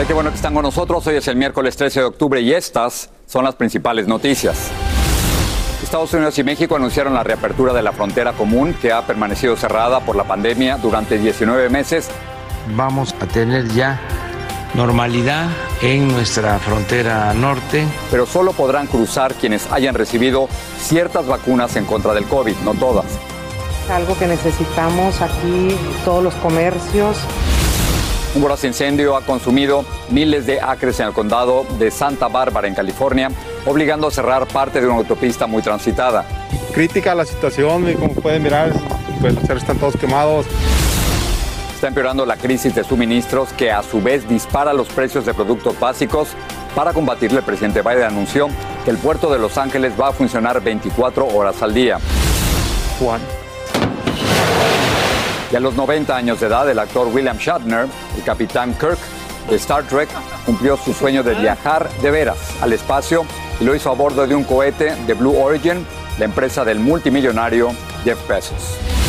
Hola, 0.00 0.08
qué 0.08 0.14
bueno 0.14 0.30
que 0.30 0.36
están 0.36 0.54
con 0.54 0.62
nosotros. 0.62 1.06
Hoy 1.08 1.16
es 1.16 1.28
el 1.28 1.36
miércoles 1.36 1.76
13 1.76 2.00
de 2.00 2.06
octubre 2.06 2.40
y 2.40 2.54
estas 2.54 3.10
son 3.26 3.44
las 3.44 3.54
principales 3.54 4.08
noticias. 4.08 4.70
Estados 5.82 6.14
Unidos 6.14 6.38
y 6.38 6.42
México 6.42 6.74
anunciaron 6.74 7.12
la 7.12 7.22
reapertura 7.22 7.74
de 7.74 7.82
la 7.82 7.92
frontera 7.92 8.32
común 8.32 8.74
que 8.80 8.92
ha 8.92 9.06
permanecido 9.06 9.58
cerrada 9.58 10.00
por 10.00 10.16
la 10.16 10.24
pandemia 10.24 10.78
durante 10.78 11.18
19 11.18 11.68
meses. 11.68 12.08
Vamos 12.74 13.14
a 13.20 13.26
tener 13.26 13.68
ya 13.68 14.00
normalidad 14.72 15.50
en 15.82 16.08
nuestra 16.08 16.58
frontera 16.60 17.34
norte. 17.34 17.84
Pero 18.10 18.24
solo 18.24 18.54
podrán 18.54 18.86
cruzar 18.86 19.34
quienes 19.34 19.70
hayan 19.70 19.94
recibido 19.94 20.48
ciertas 20.78 21.26
vacunas 21.26 21.76
en 21.76 21.84
contra 21.84 22.14
del 22.14 22.24
COVID, 22.24 22.56
no 22.64 22.72
todas. 22.72 23.04
Algo 23.92 24.16
que 24.18 24.26
necesitamos 24.26 25.20
aquí, 25.20 25.76
todos 26.06 26.24
los 26.24 26.34
comercios. 26.36 27.18
Un 28.32 28.42
voraz 28.42 28.62
incendio 28.62 29.16
ha 29.16 29.22
consumido 29.22 29.84
miles 30.08 30.46
de 30.46 30.60
acres 30.60 31.00
en 31.00 31.06
el 31.06 31.12
condado 31.12 31.66
de 31.80 31.90
Santa 31.90 32.28
Bárbara, 32.28 32.68
en 32.68 32.74
California, 32.74 33.28
obligando 33.66 34.06
a 34.06 34.10
cerrar 34.12 34.46
parte 34.46 34.80
de 34.80 34.86
una 34.86 34.96
autopista 34.98 35.48
muy 35.48 35.62
transitada. 35.62 36.24
Crítica 36.72 37.12
la 37.16 37.24
situación, 37.24 37.92
como 37.94 38.14
pueden 38.14 38.44
mirar, 38.44 38.72
pues 39.20 39.34
los 39.34 39.42
cerros 39.42 39.62
están 39.62 39.78
todos 39.78 39.96
quemados. 39.96 40.46
Está 41.74 41.88
empeorando 41.88 42.24
la 42.24 42.36
crisis 42.36 42.72
de 42.72 42.84
suministros 42.84 43.52
que 43.54 43.72
a 43.72 43.82
su 43.82 44.00
vez 44.00 44.28
dispara 44.28 44.72
los 44.72 44.86
precios 44.88 45.26
de 45.26 45.34
productos 45.34 45.80
básicos. 45.80 46.28
Para 46.76 46.92
combatirle, 46.92 47.38
el 47.38 47.44
presidente 47.44 47.82
Biden 47.82 48.04
anunció 48.04 48.48
que 48.84 48.92
el 48.92 48.98
puerto 48.98 49.32
de 49.32 49.40
Los 49.40 49.58
Ángeles 49.58 49.94
va 50.00 50.10
a 50.10 50.12
funcionar 50.12 50.62
24 50.62 51.26
horas 51.26 51.60
al 51.62 51.74
día. 51.74 51.98
Juan. 53.00 53.39
Y 55.50 55.56
a 55.56 55.60
los 55.60 55.74
90 55.74 56.16
años 56.16 56.40
de 56.40 56.46
edad, 56.46 56.68
el 56.70 56.78
actor 56.78 57.08
William 57.08 57.36
Shatner, 57.36 57.86
el 58.16 58.22
capitán 58.24 58.74
Kirk 58.74 58.98
de 59.48 59.56
Star 59.56 59.82
Trek, 59.84 60.08
cumplió 60.46 60.76
su 60.76 60.92
sueño 60.92 61.22
de 61.22 61.34
viajar 61.34 61.90
de 62.02 62.10
veras 62.10 62.38
al 62.60 62.72
espacio 62.72 63.24
y 63.58 63.64
lo 63.64 63.74
hizo 63.74 63.90
a 63.90 63.94
bordo 63.94 64.26
de 64.26 64.34
un 64.34 64.44
cohete 64.44 64.94
de 65.06 65.14
Blue 65.14 65.36
Origin, 65.36 65.84
la 66.18 66.24
empresa 66.24 66.64
del 66.64 66.78
multimillonario 66.78 67.70
Jeff 68.04 68.28
Bezos. 68.28 68.99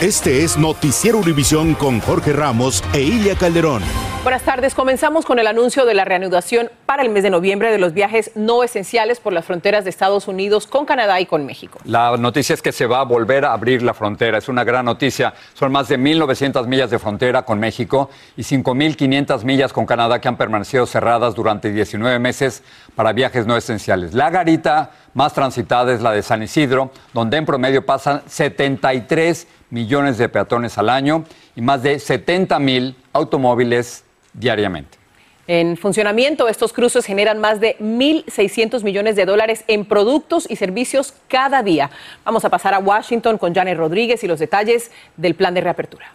Este 0.00 0.44
es 0.44 0.56
Noticiero 0.56 1.18
Univisión 1.18 1.74
con 1.74 2.00
Jorge 2.00 2.32
Ramos 2.32 2.82
e 2.94 3.02
Ilia 3.02 3.34
Calderón. 3.36 3.82
Buenas 4.22 4.40
tardes. 4.42 4.74
Comenzamos 4.74 5.26
con 5.26 5.38
el 5.38 5.46
anuncio 5.46 5.84
de 5.84 5.92
la 5.92 6.06
reanudación 6.06 6.70
para 6.86 7.02
el 7.02 7.10
mes 7.10 7.22
de 7.22 7.28
noviembre 7.28 7.70
de 7.70 7.76
los 7.76 7.92
viajes 7.92 8.30
no 8.34 8.62
esenciales 8.62 9.20
por 9.20 9.34
las 9.34 9.44
fronteras 9.44 9.84
de 9.84 9.90
Estados 9.90 10.26
Unidos 10.26 10.66
con 10.66 10.86
Canadá 10.86 11.20
y 11.20 11.26
con 11.26 11.44
México. 11.44 11.78
La 11.84 12.16
noticia 12.16 12.54
es 12.54 12.62
que 12.62 12.72
se 12.72 12.86
va 12.86 13.00
a 13.00 13.04
volver 13.04 13.44
a 13.44 13.52
abrir 13.52 13.82
la 13.82 13.92
frontera. 13.92 14.38
Es 14.38 14.48
una 14.48 14.64
gran 14.64 14.86
noticia. 14.86 15.34
Son 15.52 15.70
más 15.70 15.88
de 15.88 15.98
1.900 15.98 16.66
millas 16.66 16.90
de 16.90 16.98
frontera 16.98 17.42
con 17.42 17.60
México 17.60 18.08
y 18.38 18.42
5.500 18.42 19.44
millas 19.44 19.70
con 19.70 19.84
Canadá 19.84 20.18
que 20.18 20.28
han 20.28 20.38
permanecido 20.38 20.86
cerradas 20.86 21.34
durante 21.34 21.72
19 21.72 22.18
meses 22.18 22.62
para 22.94 23.12
viajes 23.12 23.46
no 23.46 23.54
esenciales. 23.54 24.14
La 24.14 24.30
garita 24.30 24.92
más 25.14 25.34
transitada 25.34 25.92
es 25.92 26.00
la 26.00 26.12
de 26.12 26.22
San 26.22 26.42
Isidro, 26.42 26.90
donde 27.12 27.36
en 27.36 27.46
promedio 27.46 27.84
pasan 27.84 28.22
73 28.26 29.46
millones 29.70 30.18
de 30.18 30.28
peatones 30.28 30.78
al 30.78 30.88
año 30.88 31.24
y 31.56 31.60
más 31.60 31.82
de 31.82 31.98
70 31.98 32.58
mil 32.58 32.96
automóviles 33.12 34.04
diariamente. 34.32 34.98
En 35.46 35.76
funcionamiento, 35.76 36.46
estos 36.46 36.72
cruces 36.72 37.04
generan 37.04 37.40
más 37.40 37.58
de 37.58 37.76
1.600 37.80 38.84
millones 38.84 39.16
de 39.16 39.24
dólares 39.24 39.64
en 39.66 39.84
productos 39.84 40.48
y 40.48 40.54
servicios 40.54 41.14
cada 41.26 41.64
día. 41.64 41.90
Vamos 42.24 42.44
a 42.44 42.50
pasar 42.50 42.72
a 42.72 42.78
Washington 42.78 43.36
con 43.36 43.52
Janet 43.52 43.76
Rodríguez 43.76 44.22
y 44.22 44.28
los 44.28 44.38
detalles 44.38 44.92
del 45.16 45.34
plan 45.34 45.52
de 45.54 45.62
reapertura. 45.62 46.06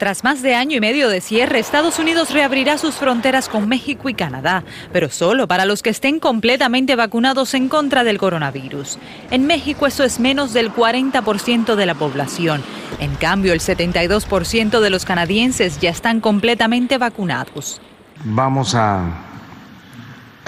Tras 0.00 0.24
más 0.24 0.40
de 0.40 0.54
año 0.54 0.78
y 0.78 0.80
medio 0.80 1.10
de 1.10 1.20
cierre, 1.20 1.58
Estados 1.58 1.98
Unidos 1.98 2.30
reabrirá 2.30 2.78
sus 2.78 2.94
fronteras 2.94 3.50
con 3.50 3.68
México 3.68 4.08
y 4.08 4.14
Canadá, 4.14 4.64
pero 4.94 5.10
solo 5.10 5.46
para 5.46 5.66
los 5.66 5.82
que 5.82 5.90
estén 5.90 6.20
completamente 6.20 6.96
vacunados 6.96 7.52
en 7.52 7.68
contra 7.68 8.02
del 8.02 8.16
coronavirus. 8.16 8.98
En 9.30 9.46
México 9.46 9.86
eso 9.86 10.02
es 10.02 10.18
menos 10.18 10.54
del 10.54 10.72
40% 10.72 11.74
de 11.74 11.84
la 11.84 11.94
población. 11.94 12.62
En 12.98 13.14
cambio, 13.16 13.52
el 13.52 13.60
72% 13.60 14.80
de 14.80 14.88
los 14.88 15.04
canadienses 15.04 15.78
ya 15.80 15.90
están 15.90 16.22
completamente 16.22 16.96
vacunados. 16.96 17.82
Vamos 18.24 18.74
a, 18.74 19.04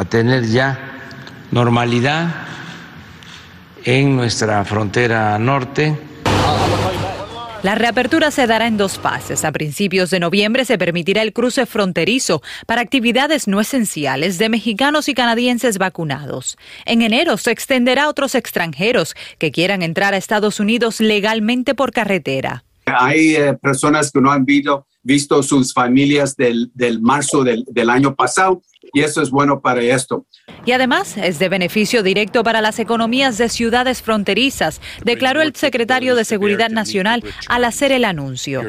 tener 0.08 0.46
ya 0.46 0.78
normalidad 1.50 2.28
en 3.84 4.16
nuestra 4.16 4.64
frontera 4.64 5.38
norte. 5.38 5.94
La 7.62 7.76
reapertura 7.76 8.32
se 8.32 8.48
dará 8.48 8.66
en 8.66 8.76
dos 8.76 8.98
fases. 8.98 9.44
A 9.44 9.52
principios 9.52 10.10
de 10.10 10.18
noviembre 10.18 10.64
se 10.64 10.78
permitirá 10.78 11.22
el 11.22 11.32
cruce 11.32 11.64
fronterizo 11.64 12.42
para 12.66 12.80
actividades 12.80 13.46
no 13.46 13.60
esenciales 13.60 14.36
de 14.38 14.48
mexicanos 14.48 15.08
y 15.08 15.14
canadienses 15.14 15.78
vacunados. 15.78 16.58
En 16.86 17.02
enero 17.02 17.36
se 17.36 17.52
extenderá 17.52 18.04
a 18.04 18.08
otros 18.08 18.34
extranjeros 18.34 19.14
que 19.38 19.52
quieran 19.52 19.82
entrar 19.82 20.12
a 20.12 20.16
Estados 20.16 20.58
Unidos 20.58 21.00
legalmente 21.00 21.76
por 21.76 21.92
carretera. 21.92 22.64
Hay 22.84 23.36
eh, 23.36 23.54
personas 23.54 24.10
que 24.10 24.20
no 24.20 24.32
han 24.32 24.44
visto, 24.44 25.42
sus 25.44 25.72
familias 25.72 26.36
del, 26.36 26.72
marzo 27.00 27.44
del 27.44 27.90
año 27.90 28.16
pasado 28.16 28.60
y 28.92 29.00
eso 29.00 29.22
es 29.22 29.30
bueno 29.30 29.60
para 29.60 29.82
esto. 29.82 30.26
Y 30.64 30.72
además 30.72 31.16
es 31.16 31.38
de 31.38 31.48
beneficio 31.48 32.02
directo 32.02 32.42
para 32.44 32.60
las 32.60 32.78
economías 32.78 33.38
de 33.38 33.48
ciudades 33.48 34.02
fronterizas, 34.02 34.80
declaró 35.04 35.42
el 35.42 35.54
secretario 35.54 36.14
de 36.14 36.24
Seguridad 36.24 36.70
Nacional 36.70 37.24
al 37.48 37.64
hacer 37.64 37.92
el 37.92 38.04
anuncio. 38.04 38.62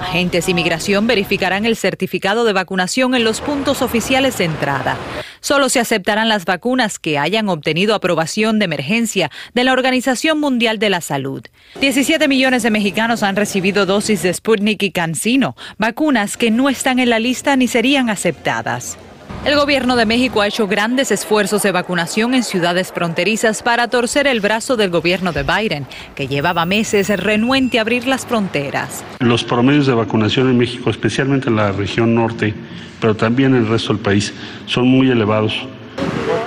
Agentes 0.00 0.46
de 0.46 0.50
inmigración 0.52 1.06
verificarán 1.06 1.66
el 1.66 1.76
certificado 1.76 2.44
de 2.44 2.52
vacunación 2.52 3.14
en 3.14 3.24
los 3.24 3.40
puntos 3.40 3.82
oficiales 3.82 4.38
de 4.38 4.44
entrada. 4.44 4.96
Solo 5.40 5.68
se 5.68 5.80
aceptarán 5.80 6.28
las 6.28 6.44
vacunas 6.46 6.98
que 6.98 7.18
hayan 7.18 7.48
obtenido 7.48 7.94
aprobación 7.94 8.58
de 8.58 8.64
emergencia 8.64 9.30
de 9.52 9.64
la 9.64 9.72
Organización 9.72 10.40
Mundial 10.40 10.78
de 10.78 10.90
la 10.90 11.00
Salud. 11.00 11.42
17 11.80 12.28
millones 12.28 12.62
de 12.62 12.70
mexicanos 12.70 13.22
han 13.22 13.36
recibido 13.36 13.86
dosis 13.86 14.22
de 14.22 14.32
Sputnik 14.32 14.82
y 14.82 14.90
CanSino, 14.90 15.56
vacunas 15.78 16.36
que 16.36 16.50
no 16.50 16.68
están 16.68 16.98
en 16.98 17.10
la 17.10 17.18
lista 17.18 17.56
ni 17.56 17.68
serían 17.68 18.08
aceptadas. 18.08 18.96
El 19.44 19.56
gobierno 19.56 19.94
de 19.96 20.06
México 20.06 20.40
ha 20.40 20.46
hecho 20.46 20.66
grandes 20.66 21.10
esfuerzos 21.10 21.62
de 21.62 21.70
vacunación 21.70 22.32
en 22.32 22.42
ciudades 22.42 22.90
fronterizas 22.90 23.62
para 23.62 23.88
torcer 23.88 24.26
el 24.26 24.40
brazo 24.40 24.78
del 24.78 24.88
gobierno 24.88 25.32
de 25.32 25.42
Biden, 25.42 25.86
que 26.14 26.26
llevaba 26.26 26.64
meses 26.64 27.10
renuente 27.10 27.76
a 27.76 27.82
abrir 27.82 28.06
las 28.06 28.24
fronteras. 28.24 29.04
Los 29.18 29.44
promedios 29.44 29.86
de 29.86 29.92
vacunación 29.92 30.48
en 30.48 30.56
México, 30.56 30.88
especialmente 30.88 31.50
en 31.50 31.56
la 31.56 31.72
región 31.72 32.14
norte, 32.14 32.54
pero 33.02 33.14
también 33.14 33.54
en 33.54 33.64
el 33.64 33.68
resto 33.68 33.92
del 33.92 34.00
país, 34.00 34.32
son 34.64 34.88
muy 34.88 35.10
elevados. 35.10 35.52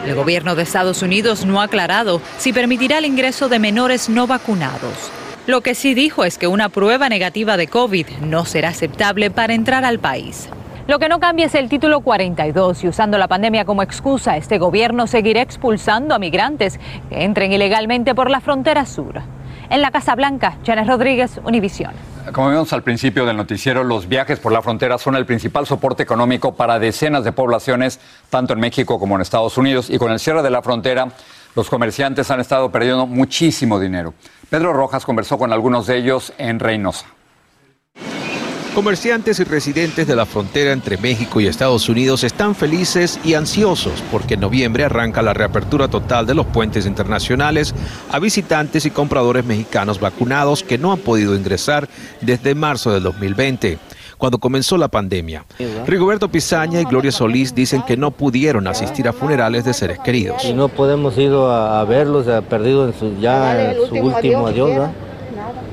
El 0.04 0.16
gobierno 0.16 0.56
de 0.56 0.64
Estados 0.64 1.04
Unidos 1.04 1.46
no 1.46 1.62
ha 1.62 1.66
aclarado 1.66 2.20
si 2.40 2.52
permitirá 2.52 2.98
el 2.98 3.06
ingreso 3.06 3.48
de 3.48 3.60
menores 3.60 4.10
no 4.10 4.26
vacunados. 4.26 5.12
Lo 5.46 5.62
que 5.62 5.76
sí 5.76 5.94
dijo 5.94 6.24
es 6.24 6.40
que 6.40 6.48
una 6.48 6.70
prueba 6.70 7.10
negativa 7.10 7.58
de 7.58 7.68
COVID 7.68 8.08
no 8.22 8.46
será 8.46 8.70
aceptable 8.70 9.30
para 9.30 9.54
entrar 9.54 9.86
al 9.86 10.00
país. 10.00 10.50
Lo 10.88 11.00
que 11.00 11.10
no 11.10 11.19
cambia 11.19 11.48
es 11.48 11.56
el 11.56 11.68
título 11.68 12.00
42 12.00 12.86
y 12.86 12.88
usando 12.88 13.18
la 13.18 13.28
pandemia 13.28 13.66
como 13.66 13.84
excusa, 13.84 14.38
este 14.38 14.57
gobierno 14.57 15.06
seguirá 15.06 15.42
expulsando 15.42 16.16
a 16.16 16.19
migrantes 16.19 16.80
que 17.10 17.25
entren 17.25 17.51
ilegalmente 17.51 18.16
por 18.16 18.30
la 18.30 18.39
frontera 18.39 18.86
sur. 18.86 19.22
En 19.69 19.81
la 19.81 19.92
Casa 19.92 20.16
Blanca, 20.16 20.60
Janet 20.66 20.88
Rodríguez, 20.88 21.42
Univisión. 21.44 21.92
Como 22.31 22.51
vimos 22.51 22.72
al 22.72 22.84
principio 22.84 23.25
del 23.25 23.36
noticiero, 23.36 23.84
los 23.84 24.07
viajes 24.07 24.39
por 24.39 24.54
la 24.54 24.62
frontera 24.62 24.98
son 24.98 25.18
el 25.18 25.25
principal 25.25 25.68
soporte 25.68 26.04
económico 26.04 26.56
para 26.56 26.80
decenas 26.80 27.25
de 27.25 27.33
poblaciones, 27.33 28.00
tanto 28.30 28.54
en 28.54 28.62
México 28.62 28.98
como 28.98 29.16
en 29.16 29.22
Estados 29.22 29.57
Unidos. 29.57 29.90
Y 29.90 29.98
con 29.98 30.13
el 30.13 30.19
cierre 30.19 30.42
de 30.42 30.51
la 30.51 30.62
frontera, 30.62 31.10
los 31.54 31.69
comerciantes 31.69 32.31
han 32.31 32.40
estado 32.40 32.72
perdiendo 32.72 33.06
muchísimo 33.06 33.78
dinero. 33.78 34.13
Pedro 34.50 34.72
Rojas 34.72 35.04
conversó 35.04 35.38
con 35.38 35.51
algunos 35.51 35.86
de 35.86 35.98
ellos 35.98 36.31
en 36.38 36.60
Reynosa. 36.60 37.17
Comerciantes 38.78 39.40
y 39.40 39.44
residentes 39.44 40.06
de 40.06 40.16
la 40.16 40.28
frontera 40.28 40.72
entre 40.72 40.98
México 40.98 41.42
y 41.42 41.48
Estados 41.48 41.90
Unidos 41.90 42.24
están 42.24 42.54
felices 42.54 43.20
y 43.24 43.34
ansiosos 43.34 44.04
porque 44.12 44.36
en 44.36 44.42
noviembre 44.42 44.84
arranca 44.84 45.24
la 45.24 45.34
reapertura 45.34 45.88
total 45.88 46.28
de 46.28 46.36
los 46.36 46.46
puentes 46.46 46.86
internacionales 46.86 47.74
a 48.12 48.20
visitantes 48.20 48.86
y 48.86 48.92
compradores 48.92 49.44
mexicanos 49.46 50.00
vacunados 50.00 50.62
que 50.62 50.78
no 50.78 50.92
han 50.92 51.00
podido 51.00 51.36
ingresar 51.36 51.90
desde 52.22 52.54
marzo 52.54 52.92
del 52.92 53.02
2020 53.02 53.80
cuando 54.20 54.38
comenzó 54.38 54.78
la 54.78 54.90
pandemia. 54.90 55.44
Rigoberto 55.88 56.30
Pizaña 56.30 56.80
y 56.80 56.86
Gloria 56.86 57.12
Solís 57.12 57.56
dicen 57.56 57.82
que 57.82 57.98
no 57.98 58.12
pudieron 58.12 58.68
asistir 58.68 59.08
a 59.08 59.14
funerales 59.14 59.66
de 59.66 59.74
seres 59.74 59.98
queridos. 59.98 60.46
Y 60.46 60.54
no 60.54 60.70
podemos 60.70 61.18
ir 61.18 61.32
a, 61.34 61.84
verlos, 61.86 62.28
ha 62.28 62.44
perdido 62.44 62.94
ya 63.20 63.72
en 63.72 63.88
su 63.88 63.96
último 63.96 64.46
adiós. 64.46 64.90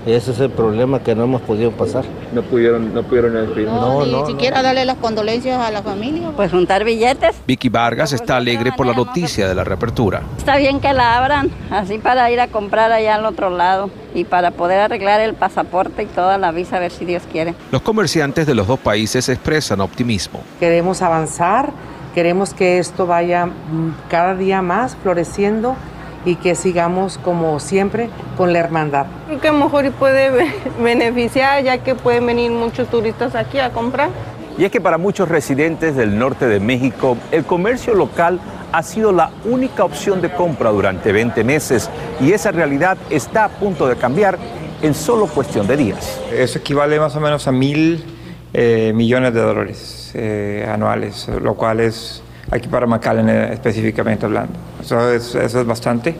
Ese 0.06 0.32
es 0.32 0.40
el 0.40 0.50
problema 0.50 1.02
que 1.02 1.14
no 1.14 1.24
hemos 1.24 1.40
podido 1.40 1.70
pasar. 1.70 2.04
No 2.34 2.42
pudieron, 2.42 2.92
no 2.92 3.02
pudieron 3.04 3.32
despedir. 3.32 3.68
No, 3.68 4.04
no, 4.04 4.20
ni 4.20 4.26
siquiera 4.26 4.62
darle 4.62 4.84
las 4.84 4.98
condolencias 4.98 5.58
a 5.58 5.70
la 5.70 5.82
familia. 5.82 6.30
Pues 6.36 6.50
juntar 6.50 6.84
billetes. 6.84 7.36
Vicky 7.46 7.70
Vargas 7.70 8.12
está 8.12 8.36
alegre 8.36 8.72
por 8.72 8.84
la 8.84 8.92
noticia 8.92 9.48
de 9.48 9.54
la 9.54 9.64
reapertura. 9.64 10.20
Está 10.36 10.58
bien 10.58 10.80
que 10.80 10.92
la 10.92 11.16
abran, 11.16 11.50
así 11.70 11.96
para 11.98 12.30
ir 12.30 12.38
a 12.40 12.48
comprar 12.48 12.92
allá 12.92 13.14
al 13.14 13.24
otro 13.24 13.48
lado 13.48 13.88
y 14.14 14.24
para 14.24 14.50
poder 14.50 14.80
arreglar 14.80 15.22
el 15.22 15.32
pasaporte 15.32 16.02
y 16.02 16.06
toda 16.06 16.36
la 16.36 16.52
visa, 16.52 16.76
a 16.76 16.80
ver 16.80 16.92
si 16.92 17.06
Dios 17.06 17.22
quiere. 17.32 17.54
Los 17.72 17.80
comerciantes 17.80 18.46
de 18.46 18.54
los 18.54 18.66
dos 18.66 18.78
países 18.80 19.28
expresan 19.30 19.80
optimismo. 19.80 20.42
Queremos 20.60 21.00
avanzar, 21.00 21.72
queremos 22.14 22.52
que 22.52 22.78
esto 22.78 23.06
vaya 23.06 23.46
mm, 23.46 23.94
cada 24.10 24.34
día 24.34 24.60
más 24.60 24.96
floreciendo 25.02 25.76
y 26.24 26.36
que 26.36 26.54
sigamos 26.54 27.18
como 27.18 27.60
siempre 27.60 28.08
con 28.36 28.52
la 28.52 28.60
hermandad. 28.60 29.06
Creo 29.26 29.40
que 29.40 29.52
mejor 29.52 29.90
puede 29.92 30.30
beneficiar 30.82 31.62
ya 31.62 31.78
que 31.78 31.94
pueden 31.94 32.26
venir 32.26 32.50
muchos 32.50 32.88
turistas 32.88 33.34
aquí 33.34 33.58
a 33.58 33.70
comprar. 33.70 34.10
Y 34.56 34.64
es 34.64 34.70
que 34.70 34.80
para 34.80 34.98
muchos 34.98 35.28
residentes 35.28 35.96
del 35.96 36.16
norte 36.18 36.46
de 36.46 36.60
México, 36.60 37.16
el 37.32 37.44
comercio 37.44 37.94
local 37.94 38.40
ha 38.72 38.82
sido 38.82 39.12
la 39.12 39.30
única 39.44 39.84
opción 39.84 40.20
de 40.20 40.32
compra 40.32 40.70
durante 40.70 41.12
20 41.12 41.44
meses 41.44 41.88
y 42.20 42.32
esa 42.32 42.50
realidad 42.50 42.98
está 43.08 43.44
a 43.44 43.48
punto 43.48 43.86
de 43.86 43.96
cambiar 43.96 44.36
en 44.82 44.94
solo 44.94 45.26
cuestión 45.26 45.66
de 45.66 45.76
días. 45.76 46.20
Eso 46.32 46.58
equivale 46.58 46.98
más 46.98 47.14
o 47.14 47.20
menos 47.20 47.46
a 47.46 47.52
mil 47.52 48.04
eh, 48.52 48.92
millones 48.94 49.32
de 49.32 49.40
dólares 49.40 50.10
eh, 50.14 50.68
anuales, 50.68 51.28
lo 51.40 51.54
cual 51.54 51.78
es 51.78 52.23
aquí 52.50 52.68
para 52.68 52.86
McAllen 52.86 53.28
eh, 53.28 53.52
específicamente 53.52 54.26
hablando. 54.26 54.52
Eso 54.80 55.12
es, 55.12 55.34
eso 55.34 55.60
es 55.60 55.66
bastante. 55.66 56.14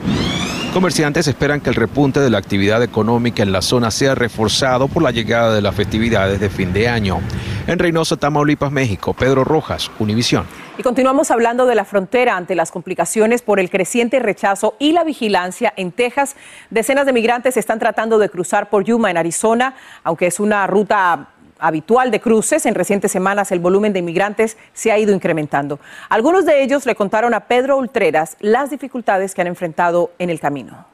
Comerciantes 0.73 1.29
esperan 1.29 1.61
que 1.61 1.71
el 1.71 1.76
repunte 1.76 2.19
de 2.19 2.31
la 2.31 2.38
actividad 2.38 2.82
económica 2.82 3.44
en 3.44 3.53
la 3.53 3.62
zona 3.62 3.93
sea 3.93 4.17
reforzado 4.17 4.88
por 4.88 5.05
la 5.05 5.12
llegada 5.12 5.55
de 5.55 5.62
las 5.62 5.75
festividades 5.75 6.41
de 6.41 6.50
fin 6.50 6.73
de 6.73 6.88
año. 6.88 7.21
En 7.69 7.79
Reynosa, 7.79 8.17
Tamaulipas, 8.17 8.73
México, 8.73 9.15
Pedro 9.15 9.44
Rojas, 9.44 9.91
Univisión. 10.00 10.47
Y 10.76 10.82
continuamos 10.82 11.31
hablando 11.31 11.67
de 11.67 11.76
la 11.76 11.85
frontera 11.85 12.37
ante 12.37 12.56
las 12.56 12.73
complicaciones 12.73 13.43
por 13.43 13.61
el 13.61 13.71
creciente 13.71 14.19
rechazo 14.19 14.75
y 14.81 14.91
la 14.91 15.05
vigilancia 15.05 15.73
en 15.76 15.93
Texas. 15.93 16.35
Decenas 16.71 17.06
de 17.06 17.12
migrantes 17.12 17.56
están 17.56 17.79
tratando 17.79 18.19
de 18.19 18.29
cruzar 18.29 18.69
por 18.69 18.82
Yuma 18.82 19.12
en 19.12 19.17
Arizona, 19.17 19.76
aunque 20.03 20.26
es 20.26 20.41
una 20.41 20.67
ruta 20.67 21.29
habitual 21.66 22.11
de 22.11 22.20
cruces, 22.20 22.66
en 22.66 22.75
recientes 22.75 23.11
semanas 23.11 23.50
el 23.52 23.58
volumen 23.58 23.93
de 23.93 24.00
inmigrantes 24.00 24.56
se 24.72 24.93
ha 24.93 24.99
ido 24.99 25.14
incrementando. 25.14 25.81
Algunos 26.08 26.44
de 26.44 26.62
ellos 26.62 26.87
le 26.87 26.94
contaron 26.94 27.34
a 27.34 27.40
Pedro 27.40 27.78
Ultreras 27.78 28.37
las 28.40 28.70
dificultades 28.70 29.34
que 29.34 29.40
han 29.40 29.46
enfrentado 29.46 30.12
en 30.19 30.31
el 30.31 30.40
camino. 30.40 30.87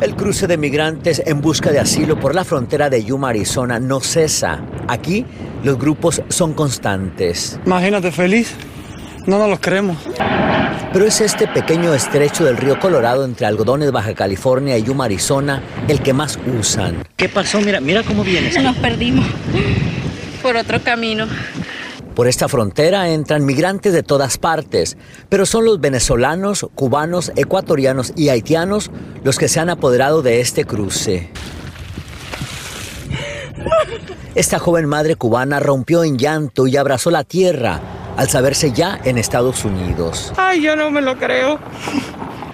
El 0.00 0.14
cruce 0.14 0.46
de 0.46 0.58
migrantes 0.58 1.22
en 1.24 1.40
busca 1.40 1.72
de 1.72 1.80
asilo 1.80 2.20
por 2.20 2.34
la 2.34 2.44
frontera 2.44 2.90
de 2.90 3.02
Yuma, 3.02 3.30
Arizona, 3.30 3.80
no 3.80 4.00
cesa. 4.00 4.60
Aquí 4.88 5.24
los 5.64 5.78
grupos 5.78 6.22
son 6.28 6.52
constantes. 6.52 7.58
Imagínate 7.64 8.12
feliz 8.12 8.54
no 9.26 9.38
nos 9.38 9.48
los 9.48 9.60
creemos. 9.60 9.96
Pero 10.92 11.04
es 11.04 11.20
este 11.20 11.46
pequeño 11.46 11.92
estrecho 11.92 12.44
del 12.44 12.56
río 12.56 12.78
Colorado 12.78 13.24
entre 13.24 13.46
algodones 13.46 13.92
Baja 13.92 14.14
California 14.14 14.78
y 14.78 14.84
Yuma, 14.84 15.04
Arizona, 15.04 15.62
el 15.88 16.00
que 16.00 16.12
más 16.12 16.38
usan. 16.58 17.04
¿Qué 17.16 17.28
pasó? 17.28 17.60
Mira, 17.60 17.80
mira 17.80 18.02
cómo 18.02 18.24
vienes. 18.24 18.60
Nos 18.62 18.76
perdimos 18.76 19.26
por 20.42 20.56
otro 20.56 20.80
camino. 20.82 21.26
Por 22.14 22.28
esta 22.28 22.48
frontera 22.48 23.10
entran 23.10 23.44
migrantes 23.44 23.92
de 23.92 24.02
todas 24.02 24.38
partes, 24.38 24.96
pero 25.28 25.44
son 25.44 25.66
los 25.66 25.80
venezolanos, 25.80 26.66
cubanos, 26.74 27.30
ecuatorianos 27.36 28.14
y 28.16 28.30
haitianos 28.30 28.90
los 29.22 29.38
que 29.38 29.48
se 29.48 29.60
han 29.60 29.68
apoderado 29.68 30.22
de 30.22 30.40
este 30.40 30.64
cruce. 30.64 31.28
Esta 34.34 34.58
joven 34.58 34.86
madre 34.86 35.16
cubana 35.16 35.60
rompió 35.60 36.04
en 36.04 36.16
llanto 36.16 36.66
y 36.66 36.78
abrazó 36.78 37.10
la 37.10 37.24
tierra 37.24 37.82
al 38.16 38.28
saberse 38.28 38.72
ya 38.72 38.98
en 39.04 39.18
Estados 39.18 39.64
Unidos. 39.64 40.32
Ay, 40.36 40.62
yo 40.62 40.76
no 40.76 40.90
me 40.90 41.00
lo 41.00 41.16
creo. 41.16 41.58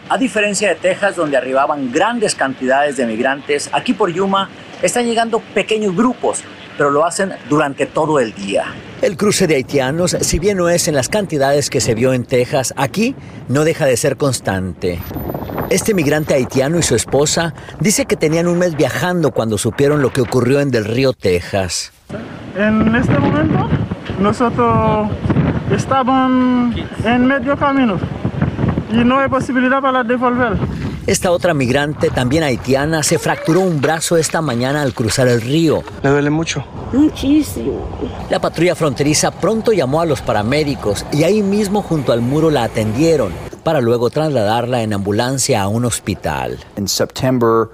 A 0.09 0.19
diferencia 0.19 0.69
de 0.69 0.75
Texas, 0.75 1.17
donde 1.17 1.37
arribaban 1.37 1.91
grandes 1.93 2.35
cantidades 2.35 2.97
de 2.97 3.06
migrantes, 3.06 3.70
aquí 3.73 3.94
por 3.94 4.12
Yuma 4.12 4.50
están 4.82 5.06
llegando 5.06 5.41
pequeños 5.55 5.97
grupos, 5.97 6.41
pero 6.76 6.91
lo 6.91 7.05
hacen 7.05 7.32
durante 7.49 7.87
todo 7.87 8.19
el 8.19 8.35
día. 8.35 8.64
El 9.00 9.17
cruce 9.17 9.47
de 9.47 9.55
haitianos, 9.56 10.17
si 10.20 10.38
bien 10.38 10.59
no 10.59 10.69
es 10.69 10.87
en 10.88 10.94
las 10.94 11.09
cantidades 11.09 11.70
que 11.70 11.81
se 11.81 11.94
vio 11.94 12.12
en 12.12 12.25
Texas, 12.25 12.75
aquí 12.76 13.14
no 13.49 13.64
deja 13.64 13.87
de 13.87 13.97
ser 13.97 14.17
constante. 14.17 14.99
Este 15.70 15.94
migrante 15.94 16.35
haitiano 16.35 16.79
y 16.79 16.82
su 16.82 16.94
esposa 16.94 17.55
dice 17.81 18.05
que 18.05 18.17
tenían 18.17 18.47
un 18.47 18.59
mes 18.59 18.76
viajando 18.76 19.31
cuando 19.31 19.56
supieron 19.56 20.03
lo 20.03 20.12
que 20.12 20.20
ocurrió 20.20 20.61
en 20.61 20.70
Del 20.70 20.85
Río, 20.85 21.14
Texas. 21.14 21.93
En 22.55 22.94
este 22.94 23.19
momento, 23.19 23.69
nosotros 24.20 25.09
estaban 25.74 26.74
en 27.04 27.26
medio 27.26 27.56
camino 27.56 27.98
y 28.90 28.96
no 28.96 29.19
hay 29.19 29.28
posibilidad 29.28 29.80
para 29.80 30.04
devolver. 30.04 30.56
Esta 31.06 31.32
otra 31.32 31.52
migrante, 31.52 32.10
también 32.10 32.44
haitiana, 32.44 33.02
se 33.02 33.19
fracturó 33.19 33.60
un 33.60 33.80
brazo 33.80 34.16
esta 34.16 34.40
mañana 34.40 34.82
al 34.82 34.94
cruzar 34.94 35.26
el 35.26 35.40
río. 35.40 35.82
¿Le 36.02 36.10
duele 36.10 36.30
mucho? 36.30 36.64
Muchísimo. 36.92 37.88
La 38.30 38.40
patrulla 38.40 38.76
fronteriza 38.76 39.32
pronto 39.32 39.73
llamó 39.73 40.00
a 40.00 40.06
los 40.06 40.20
paramédicos 40.20 41.04
y 41.11 41.25
ahí 41.25 41.42
mismo 41.42 41.82
junto 41.82 42.12
al 42.12 42.20
muro 42.20 42.50
la 42.50 42.64
atendieron 42.64 43.32
para 43.64 43.80
luego 43.80 44.11
trasladarla 44.11 44.82
en 44.82 44.92
ambulancia 44.92 45.62
a 45.62 45.68
un 45.68 45.85
hospital. 45.87 46.58
En 46.76 46.87
septiembre 46.87 47.68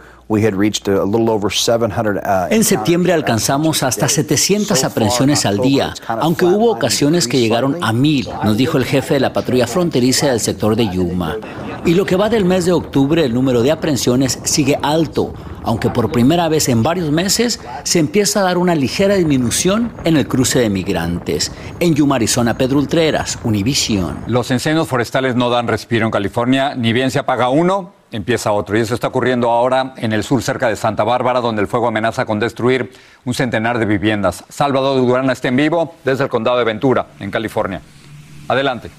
en 2.51 2.65
septiembre 2.65 3.15
alcanzamos 3.15 3.83
hasta 3.83 4.09
700 4.09 4.85
aprehensiones 4.85 5.47
al 5.47 5.57
día, 5.59 5.95
aunque 6.07 6.45
hubo 6.45 6.71
ocasiones 6.71 7.27
que 7.27 7.41
llegaron 7.41 7.79
a 7.81 7.95
mil, 7.95 8.29
nos 8.45 8.59
dijo 8.59 8.77
el 8.77 8.85
jefe 8.85 9.15
de 9.15 9.21
la 9.21 9.33
patrulla 9.33 9.67
fronteriza 9.67 10.29
del 10.29 10.41
sector 10.41 10.77
de 10.77 10.89
Yuma. 10.89 11.37
Y 11.87 11.95
lo 11.95 12.05
que 12.05 12.17
va 12.17 12.29
del 12.29 12.45
mes 12.45 12.67
de 12.67 12.73
octubre, 12.73 13.25
el 13.25 13.33
número 13.33 13.63
de 13.63 13.71
aprehensiones 13.71 14.39
sigue 14.45 14.79
alto, 14.83 15.33
aunque 15.63 15.89
por 15.89 16.13
primera 16.13 16.49
vez 16.49 16.69
en 16.69 16.83
varios 16.83 17.11
meses 17.11 17.59
se 17.85 17.99
empieza 17.99 18.41
a 18.41 18.43
dar 18.43 18.59
una 18.59 18.75
ligera 18.75 19.15
disminución 19.15 19.93
en 20.05 20.19
el 20.19 20.29
cruce 20.29 20.59
de 20.59 20.69
migrantes. 20.69 21.53
En 21.81 21.95
Yuma, 21.95 22.17
Arizona, 22.17 22.59
Pedro 22.59 22.79
Ultreras, 22.79 23.39
Univision. 23.45 24.19
Los 24.27 24.51
incendios 24.51 24.89
forestales 24.89 25.37
no 25.37 25.49
dan 25.49 25.69
respiro 25.69 26.05
en 26.05 26.11
California, 26.11 26.75
ni 26.75 26.93
bien 26.93 27.11
se 27.11 27.19
apaga 27.19 27.49
uno, 27.49 27.98
empieza 28.13 28.53
otro. 28.53 28.77
Y 28.77 28.81
eso 28.81 28.95
está 28.95 29.09
ocurriendo 29.09 29.51
ahora 29.51 29.95
en 29.97 30.13
el 30.13 30.25
sur, 30.25 30.43
cerca 30.43 30.69
de 30.69 30.77
Santa 30.77 31.05
Bárbara, 31.05 31.41
donde 31.41 31.63
el 31.63 31.69
fuego 31.69 31.89
amenaza 31.89 32.25
con 32.25 32.39
destruir 32.39 32.93
un 33.25 33.35
centenar 33.35 33.79
de 33.79 33.87
viviendas. 33.87 34.45
Salvador 34.49 34.99
Durán 35.05 35.31
está 35.31 35.49
en 35.49 35.57
vivo 35.57 35.95
desde 36.05 36.25
el 36.25 36.31
condado 36.31 36.59
de 36.59 36.65
Ventura, 36.65 37.07
en 37.21 37.31
California. 37.31 37.81
Adelante. 38.49 38.91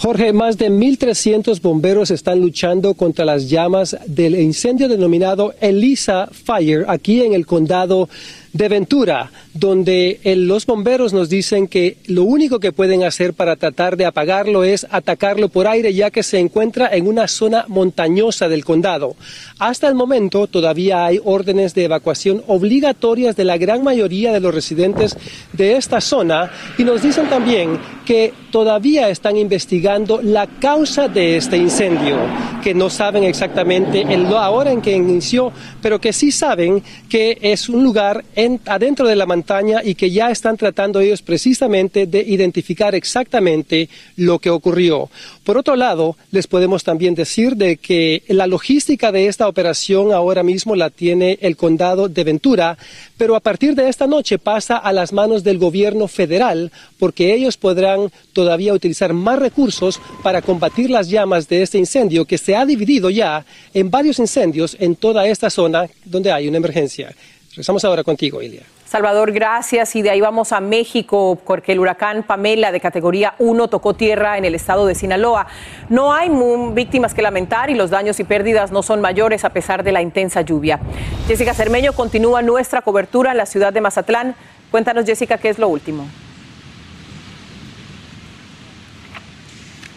Jorge, 0.00 0.32
más 0.32 0.56
de 0.56 0.70
1.300 0.70 1.60
bomberos 1.60 2.12
están 2.12 2.40
luchando 2.40 2.94
contra 2.94 3.24
las 3.24 3.50
llamas 3.50 3.96
del 4.06 4.38
incendio 4.38 4.88
denominado 4.88 5.54
Elisa 5.60 6.28
Fire 6.30 6.84
aquí 6.86 7.24
en 7.24 7.34
el 7.34 7.46
condado 7.46 8.08
de 8.52 8.68
Ventura, 8.68 9.30
donde 9.54 10.20
los 10.24 10.66
bomberos 10.66 11.12
nos 11.12 11.28
dicen 11.28 11.68
que 11.68 11.98
lo 12.06 12.24
único 12.24 12.60
que 12.60 12.72
pueden 12.72 13.04
hacer 13.04 13.34
para 13.34 13.56
tratar 13.56 13.96
de 13.96 14.06
apagarlo 14.06 14.64
es 14.64 14.86
atacarlo 14.90 15.48
por 15.48 15.66
aire, 15.66 15.94
ya 15.94 16.10
que 16.10 16.22
se 16.22 16.38
encuentra 16.38 16.88
en 16.92 17.06
una 17.06 17.28
zona 17.28 17.64
montañosa 17.68 18.48
del 18.48 18.64
condado. 18.64 19.16
Hasta 19.58 19.88
el 19.88 19.94
momento 19.94 20.46
todavía 20.46 21.04
hay 21.04 21.20
órdenes 21.24 21.74
de 21.74 21.84
evacuación 21.84 22.42
obligatorias 22.46 23.36
de 23.36 23.44
la 23.44 23.58
gran 23.58 23.82
mayoría 23.82 24.32
de 24.32 24.40
los 24.40 24.54
residentes 24.54 25.16
de 25.52 25.76
esta 25.76 26.00
zona 26.00 26.50
y 26.76 26.84
nos 26.84 27.02
dicen 27.02 27.28
también 27.28 27.78
que 28.04 28.32
todavía 28.50 29.08
están 29.10 29.36
investigando 29.36 30.20
la 30.22 30.46
causa 30.46 31.08
de 31.08 31.36
este 31.36 31.58
incendio, 31.58 32.16
que 32.62 32.72
no 32.72 32.88
saben 32.88 33.24
exactamente 33.24 34.04
la 34.16 34.50
hora 34.50 34.72
en 34.72 34.80
que 34.80 34.92
inició, 34.92 35.52
pero 35.82 36.00
que 36.00 36.12
sí 36.12 36.30
saben 36.30 36.82
que 37.08 37.38
es 37.40 37.68
un 37.68 37.84
lugar 37.84 38.24
adentro 38.66 39.08
de 39.08 39.16
la 39.16 39.26
montaña 39.26 39.80
y 39.82 39.96
que 39.96 40.12
ya 40.12 40.30
están 40.30 40.56
tratando 40.56 41.00
ellos 41.00 41.22
precisamente 41.22 42.06
de 42.06 42.20
identificar 42.20 42.94
exactamente 42.94 43.88
lo 44.16 44.38
que 44.38 44.50
ocurrió. 44.50 45.10
Por 45.42 45.58
otro 45.58 45.74
lado, 45.74 46.16
les 46.30 46.46
podemos 46.46 46.84
también 46.84 47.16
decir 47.16 47.56
de 47.56 47.78
que 47.78 48.22
la 48.28 48.46
logística 48.46 49.10
de 49.10 49.26
esta 49.26 49.48
operación 49.48 50.12
ahora 50.12 50.44
mismo 50.44 50.76
la 50.76 50.90
tiene 50.90 51.38
el 51.40 51.56
condado 51.56 52.08
de 52.08 52.22
Ventura, 52.22 52.78
pero 53.16 53.34
a 53.34 53.40
partir 53.40 53.74
de 53.74 53.88
esta 53.88 54.06
noche 54.06 54.38
pasa 54.38 54.76
a 54.76 54.92
las 54.92 55.12
manos 55.12 55.42
del 55.42 55.58
gobierno 55.58 56.06
federal 56.06 56.70
porque 56.98 57.34
ellos 57.34 57.56
podrán 57.56 58.12
todavía 58.32 58.72
utilizar 58.72 59.12
más 59.14 59.40
recursos 59.40 60.00
para 60.22 60.42
combatir 60.42 60.90
las 60.90 61.08
llamas 61.08 61.48
de 61.48 61.62
este 61.62 61.78
incendio 61.78 62.24
que 62.24 62.38
se 62.38 62.54
ha 62.54 62.64
dividido 62.64 63.10
ya 63.10 63.44
en 63.74 63.90
varios 63.90 64.20
incendios 64.20 64.76
en 64.78 64.94
toda 64.94 65.26
esta 65.26 65.50
zona 65.50 65.86
donde 66.04 66.30
hay 66.30 66.46
una 66.46 66.58
emergencia. 66.58 67.14
Regresamos 67.50 67.84
ahora 67.84 68.04
contigo, 68.04 68.42
Ilia. 68.42 68.62
Salvador, 68.86 69.32
gracias. 69.32 69.94
Y 69.96 70.02
de 70.02 70.10
ahí 70.10 70.20
vamos 70.20 70.52
a 70.52 70.60
México, 70.60 71.38
porque 71.44 71.72
el 71.72 71.80
huracán 71.80 72.22
Pamela 72.22 72.72
de 72.72 72.80
categoría 72.80 73.34
1 73.38 73.68
tocó 73.68 73.94
tierra 73.94 74.38
en 74.38 74.44
el 74.44 74.54
estado 74.54 74.86
de 74.86 74.94
Sinaloa. 74.94 75.46
No 75.88 76.12
hay 76.12 76.30
víctimas 76.72 77.14
que 77.14 77.20
lamentar 77.20 77.68
y 77.68 77.74
los 77.74 77.90
daños 77.90 78.18
y 78.20 78.24
pérdidas 78.24 78.72
no 78.72 78.82
son 78.82 79.00
mayores 79.00 79.44
a 79.44 79.50
pesar 79.50 79.82
de 79.82 79.92
la 79.92 80.00
intensa 80.00 80.40
lluvia. 80.42 80.80
Jessica 81.26 81.52
Cermeño 81.52 81.92
continúa 81.92 82.40
nuestra 82.40 82.80
cobertura 82.80 83.32
en 83.32 83.38
la 83.38 83.46
ciudad 83.46 83.72
de 83.72 83.80
Mazatlán. 83.80 84.34
Cuéntanos, 84.70 85.04
Jessica, 85.04 85.38
qué 85.38 85.48
es 85.50 85.58
lo 85.58 85.68
último. 85.68 86.06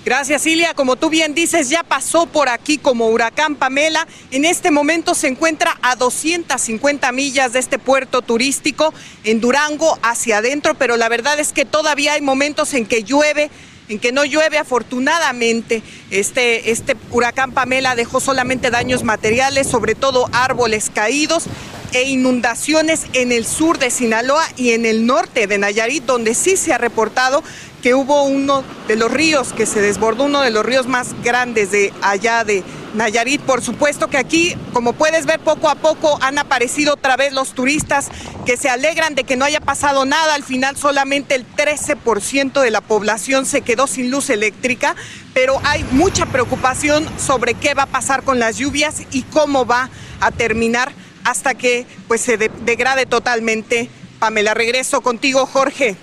Gracias, 0.03 0.47
Ilia. 0.47 0.73
Como 0.73 0.95
tú 0.95 1.11
bien 1.11 1.35
dices, 1.35 1.69
ya 1.69 1.83
pasó 1.83 2.25
por 2.25 2.49
aquí 2.49 2.79
como 2.79 3.09
huracán 3.09 3.55
Pamela. 3.55 4.07
En 4.31 4.45
este 4.45 4.71
momento 4.71 5.13
se 5.13 5.27
encuentra 5.27 5.77
a 5.83 5.95
250 5.95 7.11
millas 7.11 7.53
de 7.53 7.59
este 7.59 7.77
puerto 7.77 8.23
turístico 8.23 8.95
en 9.23 9.39
Durango 9.39 9.99
hacia 10.01 10.39
adentro, 10.39 10.73
pero 10.73 10.97
la 10.97 11.07
verdad 11.07 11.39
es 11.39 11.53
que 11.53 11.65
todavía 11.65 12.13
hay 12.13 12.21
momentos 12.21 12.73
en 12.73 12.87
que 12.87 13.03
llueve 13.03 13.51
en 13.89 13.99
que 13.99 14.13
no 14.13 14.23
llueve 14.23 14.57
afortunadamente. 14.57 15.83
Este, 16.11 16.71
este 16.71 16.95
huracán 17.11 17.51
Pamela 17.51 17.93
dejó 17.93 18.21
solamente 18.21 18.71
daños 18.71 19.03
materiales, 19.03 19.67
sobre 19.67 19.95
todo 19.95 20.29
árboles 20.31 20.89
caídos 20.89 21.43
e 21.91 22.03
inundaciones 22.03 23.01
en 23.11 23.33
el 23.33 23.45
sur 23.45 23.77
de 23.79 23.89
Sinaloa 23.89 24.45
y 24.55 24.71
en 24.71 24.85
el 24.85 25.05
norte 25.05 25.45
de 25.45 25.57
Nayarit, 25.57 26.05
donde 26.05 26.35
sí 26.35 26.55
se 26.55 26.71
ha 26.71 26.77
reportado 26.77 27.43
que 27.81 27.95
hubo 27.95 28.23
uno 28.23 28.63
de 28.87 28.95
los 28.95 29.11
ríos 29.11 29.53
que 29.53 29.65
se 29.65 29.81
desbordó, 29.81 30.25
uno 30.25 30.41
de 30.41 30.51
los 30.51 30.65
ríos 30.65 30.87
más 30.87 31.09
grandes 31.23 31.71
de 31.71 31.91
allá 32.01 32.43
de 32.43 32.63
Nayarit. 32.93 33.41
Por 33.41 33.61
supuesto 33.61 34.07
que 34.07 34.17
aquí, 34.17 34.55
como 34.73 34.93
puedes 34.93 35.25
ver, 35.25 35.39
poco 35.39 35.69
a 35.69 35.75
poco 35.75 36.17
han 36.21 36.37
aparecido 36.37 36.93
otra 36.93 37.17
vez 37.17 37.33
los 37.33 37.53
turistas 37.53 38.09
que 38.45 38.57
se 38.57 38.69
alegran 38.69 39.15
de 39.15 39.23
que 39.23 39.35
no 39.35 39.45
haya 39.45 39.61
pasado 39.61 40.05
nada. 40.05 40.35
Al 40.35 40.43
final 40.43 40.77
solamente 40.77 41.35
el 41.35 41.45
13% 41.55 42.61
de 42.61 42.71
la 42.71 42.81
población 42.81 43.45
se 43.45 43.61
quedó 43.61 43.87
sin 43.87 44.11
luz 44.11 44.29
eléctrica, 44.29 44.95
pero 45.33 45.59
hay 45.63 45.83
mucha 45.91 46.25
preocupación 46.27 47.07
sobre 47.19 47.55
qué 47.55 47.73
va 47.73 47.83
a 47.83 47.87
pasar 47.87 48.23
con 48.23 48.39
las 48.39 48.57
lluvias 48.57 49.03
y 49.11 49.23
cómo 49.23 49.65
va 49.65 49.89
a 50.19 50.31
terminar 50.31 50.91
hasta 51.23 51.55
que 51.55 51.85
pues 52.07 52.21
se 52.21 52.37
degrade 52.37 53.05
totalmente. 53.05 53.89
Pamela, 54.19 54.53
regreso 54.53 55.01
contigo, 55.01 55.45
Jorge. 55.47 55.97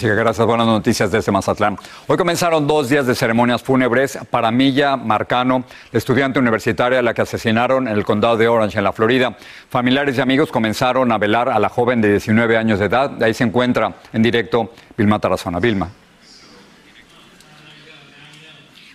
Gracias. 0.00 0.46
Buenas 0.46 0.66
noticias 0.66 1.10
desde 1.10 1.30
Mazatlán. 1.30 1.76
Hoy 2.06 2.16
comenzaron 2.16 2.66
dos 2.66 2.88
días 2.88 3.06
de 3.06 3.14
ceremonias 3.14 3.62
fúnebres 3.62 4.18
para 4.30 4.50
Milla 4.50 4.96
Marcano, 4.96 5.64
la 5.90 5.98
estudiante 5.98 6.38
universitaria 6.38 7.00
a 7.00 7.02
la 7.02 7.12
que 7.12 7.20
asesinaron 7.20 7.86
en 7.86 7.94
el 7.98 8.04
condado 8.04 8.38
de 8.38 8.48
Orange, 8.48 8.78
en 8.78 8.84
la 8.84 8.92
Florida. 8.94 9.36
Familiares 9.68 10.16
y 10.16 10.22
amigos 10.22 10.50
comenzaron 10.50 11.12
a 11.12 11.18
velar 11.18 11.50
a 11.50 11.58
la 11.58 11.68
joven 11.68 12.00
de 12.00 12.08
19 12.08 12.56
años 12.56 12.78
de 12.78 12.86
edad. 12.86 13.10
De 13.10 13.26
ahí 13.26 13.34
se 13.34 13.44
encuentra 13.44 13.92
en 14.14 14.22
directo 14.22 14.72
Vilma 14.96 15.18
Tarazona. 15.18 15.60
Vilma. 15.60 16.01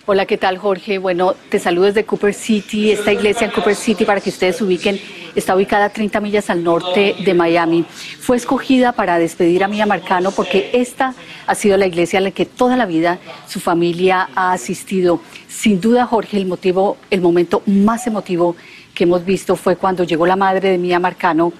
Hola, 0.09 0.25
¿qué 0.25 0.37
tal 0.37 0.57
Jorge? 0.57 0.99
Bueno, 0.99 1.35
te 1.49 1.59
saludo 1.59 1.87
desde 1.87 2.05
Cooper 2.05 2.33
City. 2.33 2.91
Esta 2.91 3.11
iglesia 3.11 3.43
en 3.43 3.51
Cooper 3.51 3.75
City, 3.75 4.05
para 4.05 4.21
que 4.21 4.29
ustedes 4.29 4.55
se 4.55 4.63
ubiquen, 4.63 4.97
está 5.35 5.53
ubicada 5.53 5.83
a 5.83 5.89
30 5.89 6.21
millas 6.21 6.49
al 6.49 6.63
norte 6.63 7.17
de 7.25 7.33
Miami. 7.33 7.83
Fue 8.21 8.37
escogida 8.37 8.93
para 8.93 9.19
despedir 9.19 9.65
a 9.65 9.67
Mía 9.67 9.85
Marcano 9.85 10.31
porque 10.31 10.69
esta 10.71 11.13
ha 11.45 11.55
sido 11.55 11.75
la 11.75 11.87
iglesia 11.87 12.19
a 12.19 12.21
la 12.21 12.31
que 12.31 12.45
toda 12.45 12.77
la 12.77 12.85
vida 12.85 13.19
su 13.49 13.59
familia 13.59 14.29
ha 14.33 14.53
asistido. 14.53 15.19
Sin 15.49 15.81
duda, 15.81 16.05
Jorge, 16.05 16.37
el 16.37 16.45
motivo, 16.45 16.95
el 17.09 17.19
momento 17.19 17.61
más 17.65 18.07
emotivo 18.07 18.55
que 18.93 19.03
hemos 19.03 19.25
visto 19.25 19.57
fue 19.57 19.75
cuando 19.75 20.05
llegó 20.05 20.25
la 20.25 20.37
madre 20.37 20.69
de 20.69 20.77
Mía 20.77 21.01
Marcano 21.01 21.51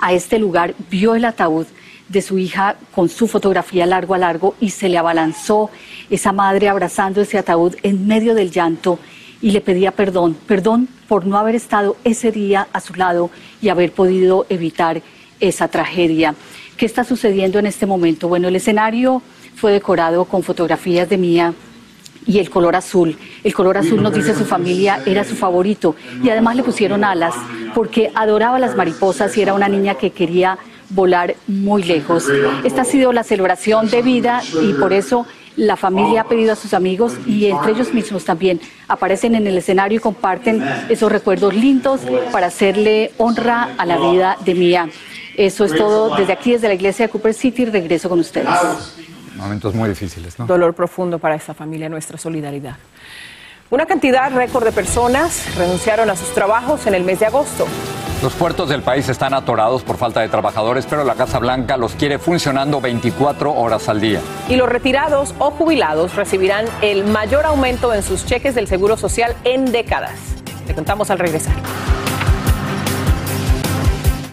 a 0.00 0.12
este 0.12 0.38
lugar, 0.38 0.76
vio 0.88 1.16
el 1.16 1.24
ataúd 1.24 1.66
de 2.12 2.22
su 2.22 2.38
hija 2.38 2.76
con 2.94 3.08
su 3.08 3.26
fotografía 3.26 3.86
largo 3.86 4.14
a 4.14 4.18
largo 4.18 4.54
y 4.60 4.70
se 4.70 4.88
le 4.88 4.98
abalanzó 4.98 5.70
esa 6.10 6.32
madre 6.32 6.68
abrazando 6.68 7.22
ese 7.22 7.38
ataúd 7.38 7.74
en 7.82 8.06
medio 8.06 8.34
del 8.34 8.50
llanto 8.50 8.98
y 9.40 9.50
le 9.50 9.60
pedía 9.60 9.92
perdón, 9.92 10.36
perdón 10.46 10.88
por 11.08 11.26
no 11.26 11.38
haber 11.38 11.54
estado 11.54 11.96
ese 12.04 12.30
día 12.30 12.68
a 12.72 12.80
su 12.80 12.94
lado 12.94 13.30
y 13.62 13.70
haber 13.70 13.92
podido 13.92 14.46
evitar 14.50 15.02
esa 15.40 15.68
tragedia. 15.68 16.34
¿Qué 16.76 16.86
está 16.86 17.02
sucediendo 17.02 17.58
en 17.58 17.66
este 17.66 17.86
momento? 17.86 18.28
Bueno, 18.28 18.48
el 18.48 18.56
escenario 18.56 19.22
fue 19.56 19.72
decorado 19.72 20.26
con 20.26 20.42
fotografías 20.42 21.08
de 21.08 21.16
Mía 21.16 21.54
y 22.26 22.38
el 22.38 22.50
color 22.50 22.76
azul. 22.76 23.16
El 23.42 23.54
color 23.54 23.78
azul 23.78 24.02
nos 24.02 24.14
dice 24.14 24.34
su 24.34 24.44
familia 24.44 25.02
era 25.06 25.24
su 25.24 25.34
favorito 25.34 25.96
y 26.22 26.30
además 26.30 26.56
le 26.56 26.62
pusieron 26.62 27.04
alas 27.04 27.34
porque 27.74 28.12
adoraba 28.14 28.58
las 28.58 28.76
mariposas 28.76 29.36
y 29.36 29.42
era 29.42 29.54
una 29.54 29.68
niña 29.68 29.96
que 29.96 30.10
quería 30.10 30.58
volar 30.94 31.34
muy 31.46 31.82
lejos. 31.82 32.26
Esta 32.64 32.82
ha 32.82 32.84
sido 32.84 33.12
la 33.12 33.24
celebración 33.24 33.88
de 33.90 34.02
vida 34.02 34.42
y 34.62 34.72
por 34.74 34.92
eso 34.92 35.26
la 35.56 35.76
familia 35.76 36.22
ha 36.22 36.24
pedido 36.24 36.52
a 36.52 36.56
sus 36.56 36.72
amigos 36.72 37.14
y 37.26 37.46
entre 37.46 37.72
ellos 37.72 37.92
mismos 37.92 38.24
también 38.24 38.60
aparecen 38.88 39.34
en 39.34 39.46
el 39.46 39.58
escenario 39.58 39.98
y 39.98 40.00
comparten 40.00 40.62
esos 40.88 41.12
recuerdos 41.12 41.54
lindos 41.54 42.00
para 42.30 42.46
hacerle 42.46 43.12
honra 43.18 43.74
a 43.76 43.84
la 43.84 43.98
vida 43.98 44.36
de 44.44 44.54
Mía. 44.54 44.88
Eso 45.36 45.64
es 45.64 45.74
todo 45.74 46.16
desde 46.16 46.32
aquí, 46.32 46.52
desde 46.52 46.68
la 46.68 46.74
iglesia 46.74 47.06
de 47.06 47.12
Cooper 47.12 47.34
City. 47.34 47.64
Regreso 47.64 48.08
con 48.08 48.20
ustedes. 48.20 48.48
Momentos 49.36 49.74
muy 49.74 49.88
difíciles, 49.88 50.38
¿no? 50.38 50.46
Dolor 50.46 50.74
profundo 50.74 51.18
para 51.18 51.34
esta 51.34 51.54
familia, 51.54 51.88
nuestra 51.88 52.18
solidaridad. 52.18 52.76
Una 53.72 53.86
cantidad 53.86 54.30
récord 54.30 54.66
de 54.66 54.70
personas 54.70 55.56
renunciaron 55.56 56.10
a 56.10 56.14
sus 56.14 56.34
trabajos 56.34 56.86
en 56.86 56.94
el 56.94 57.04
mes 57.04 57.20
de 57.20 57.24
agosto. 57.24 57.66
Los 58.22 58.34
puertos 58.34 58.68
del 58.68 58.82
país 58.82 59.08
están 59.08 59.32
atorados 59.32 59.82
por 59.82 59.96
falta 59.96 60.20
de 60.20 60.28
trabajadores, 60.28 60.84
pero 60.84 61.04
la 61.04 61.14
Casa 61.14 61.38
Blanca 61.38 61.78
los 61.78 61.94
quiere 61.94 62.18
funcionando 62.18 62.82
24 62.82 63.50
horas 63.50 63.88
al 63.88 63.98
día. 63.98 64.20
Y 64.50 64.56
los 64.56 64.68
retirados 64.68 65.34
o 65.38 65.52
jubilados 65.52 66.16
recibirán 66.16 66.66
el 66.82 67.04
mayor 67.04 67.46
aumento 67.46 67.94
en 67.94 68.02
sus 68.02 68.26
cheques 68.26 68.54
del 68.54 68.68
Seguro 68.68 68.98
Social 68.98 69.34
en 69.44 69.72
décadas. 69.72 70.18
Le 70.68 70.74
contamos 70.74 71.10
al 71.10 71.18
regresar. 71.18 71.54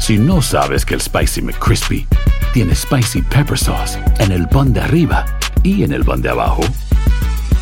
Si 0.00 0.16
no 0.18 0.40
sabes 0.40 0.84
que 0.84 0.94
el 0.94 1.00
Spicy 1.00 1.42
McCrispy 1.42 2.06
tiene 2.52 2.74
Spicy 2.74 3.20
Pepper 3.22 3.56
Sauce 3.56 3.98
en 4.18 4.32
el 4.32 4.48
pan 4.48 4.72
de 4.72 4.80
arriba 4.80 5.24
y 5.62 5.84
en 5.84 5.92
el 5.92 6.04
pan 6.04 6.22
de 6.22 6.30
abajo, 6.30 6.62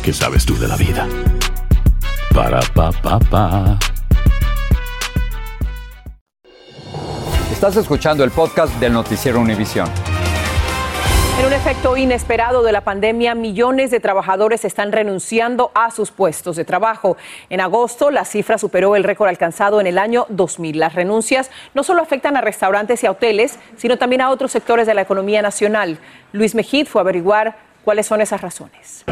¿qué 0.01 0.13
sabes 0.13 0.45
tú 0.45 0.57
de 0.57 0.67
la 0.67 0.77
vida? 0.77 1.07
Para, 2.33 2.61
pa, 2.73 2.91
pa, 2.91 3.19
pa. 3.19 3.77
Estás 7.51 7.75
escuchando 7.75 8.23
el 8.23 8.31
podcast 8.31 8.73
del 8.79 8.93
Noticiero 8.93 9.39
Univisión. 9.41 9.89
En 11.39 11.45
un 11.45 11.53
efecto 11.53 11.95
inesperado 11.95 12.63
de 12.63 12.73
la 12.73 12.81
pandemia, 12.81 13.33
millones 13.33 13.91
de 13.91 14.01
trabajadores 14.01 14.65
están 14.65 14.91
renunciando 14.91 15.71
a 15.73 15.89
sus 15.89 16.11
puestos 16.11 16.57
de 16.57 16.65
trabajo. 16.65 17.15
En 17.49 17.61
agosto, 17.61 18.11
la 18.11 18.25
cifra 18.25 18.57
superó 18.57 18.97
el 18.97 19.05
récord 19.05 19.29
alcanzado 19.29 19.79
en 19.79 19.87
el 19.87 19.99
año 19.99 20.25
2000. 20.27 20.77
Las 20.77 20.95
renuncias 20.95 21.49
no 21.73 21.83
solo 21.83 22.01
afectan 22.01 22.35
a 22.35 22.41
restaurantes 22.41 23.01
y 23.03 23.07
a 23.07 23.11
hoteles, 23.11 23.57
sino 23.77 23.95
también 23.95 24.19
a 24.19 24.31
otros 24.31 24.51
sectores 24.51 24.85
de 24.85 24.93
la 24.93 25.03
economía 25.03 25.41
nacional. 25.41 25.99
Luis 26.33 26.55
Mejid 26.55 26.87
fue 26.87 26.99
a 26.99 27.03
averiguar 27.03 27.55
cuáles 27.85 28.05
son 28.05 28.19
esas 28.19 28.41
razones. 28.41 29.05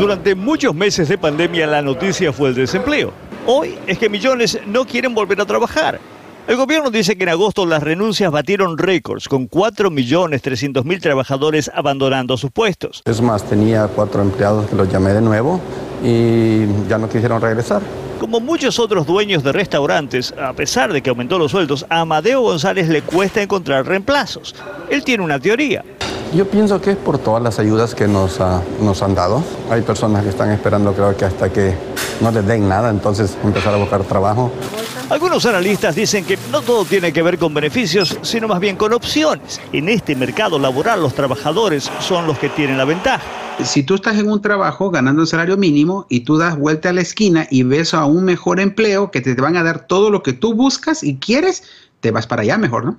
Durante 0.00 0.34
muchos 0.34 0.74
meses 0.74 1.08
de 1.08 1.16
pandemia, 1.16 1.68
la 1.68 1.80
noticia 1.80 2.32
fue 2.32 2.48
el 2.48 2.56
desempleo. 2.56 3.12
Hoy 3.46 3.78
es 3.86 3.98
que 3.98 4.08
millones 4.08 4.58
no 4.66 4.84
quieren 4.84 5.14
volver 5.14 5.40
a 5.40 5.46
trabajar. 5.46 6.00
El 6.48 6.56
gobierno 6.56 6.92
dice 6.92 7.18
que 7.18 7.24
en 7.24 7.30
agosto 7.30 7.66
las 7.66 7.82
renuncias 7.82 8.30
batieron 8.30 8.78
récords, 8.78 9.28
con 9.28 9.50
4.300.000 9.50 11.00
trabajadores 11.00 11.68
abandonando 11.74 12.36
sus 12.36 12.52
puestos. 12.52 13.02
Es 13.04 13.20
más, 13.20 13.42
tenía 13.42 13.88
cuatro 13.88 14.22
empleados 14.22 14.70
que 14.70 14.76
los 14.76 14.88
llamé 14.88 15.12
de 15.12 15.22
nuevo 15.22 15.60
y 16.04 16.66
ya 16.88 16.98
no 16.98 17.08
quisieron 17.08 17.40
regresar. 17.40 17.82
Como 18.20 18.38
muchos 18.38 18.78
otros 18.78 19.08
dueños 19.08 19.42
de 19.42 19.50
restaurantes, 19.50 20.32
a 20.40 20.52
pesar 20.52 20.92
de 20.92 21.02
que 21.02 21.10
aumentó 21.10 21.36
los 21.36 21.50
sueldos, 21.50 21.84
a 21.88 22.02
Amadeo 22.02 22.42
González 22.42 22.88
le 22.88 23.02
cuesta 23.02 23.42
encontrar 23.42 23.84
reemplazos. 23.84 24.54
Él 24.88 25.02
tiene 25.02 25.24
una 25.24 25.40
teoría. 25.40 25.84
Yo 26.32 26.48
pienso 26.48 26.80
que 26.80 26.92
es 26.92 26.96
por 26.96 27.18
todas 27.18 27.42
las 27.42 27.58
ayudas 27.58 27.92
que 27.96 28.06
nos, 28.06 28.40
ah, 28.40 28.62
nos 28.80 29.02
han 29.02 29.16
dado. 29.16 29.42
Hay 29.68 29.82
personas 29.82 30.22
que 30.22 30.30
están 30.30 30.52
esperando, 30.52 30.92
creo 30.92 31.16
que 31.16 31.24
hasta 31.24 31.52
que 31.52 31.74
no 32.20 32.30
les 32.30 32.46
den 32.46 32.68
nada, 32.68 32.90
entonces 32.90 33.36
empezar 33.42 33.74
a 33.74 33.78
buscar 33.78 34.04
trabajo. 34.04 34.52
Algunos 35.08 35.46
analistas 35.46 35.94
dicen 35.94 36.24
que 36.24 36.36
no 36.50 36.62
todo 36.62 36.84
tiene 36.84 37.12
que 37.12 37.22
ver 37.22 37.38
con 37.38 37.54
beneficios, 37.54 38.18
sino 38.22 38.48
más 38.48 38.58
bien 38.58 38.74
con 38.74 38.92
opciones. 38.92 39.60
En 39.72 39.88
este 39.88 40.16
mercado 40.16 40.58
laboral 40.58 41.00
los 41.00 41.14
trabajadores 41.14 41.88
son 42.00 42.26
los 42.26 42.36
que 42.40 42.48
tienen 42.48 42.76
la 42.76 42.84
ventaja. 42.84 43.22
Si 43.62 43.84
tú 43.84 43.94
estás 43.94 44.18
en 44.18 44.28
un 44.28 44.42
trabajo 44.42 44.90
ganando 44.90 45.22
un 45.22 45.28
salario 45.28 45.56
mínimo 45.56 46.06
y 46.08 46.20
tú 46.20 46.38
das 46.38 46.58
vuelta 46.58 46.88
a 46.88 46.92
la 46.92 47.02
esquina 47.02 47.46
y 47.52 47.62
ves 47.62 47.94
a 47.94 48.04
un 48.04 48.24
mejor 48.24 48.58
empleo 48.58 49.12
que 49.12 49.20
te 49.20 49.34
van 49.34 49.56
a 49.56 49.62
dar 49.62 49.86
todo 49.86 50.10
lo 50.10 50.24
que 50.24 50.32
tú 50.32 50.54
buscas 50.54 51.04
y 51.04 51.18
quieres, 51.18 51.62
te 52.00 52.10
vas 52.10 52.26
para 52.26 52.42
allá 52.42 52.58
mejor, 52.58 52.84
¿no? 52.84 52.96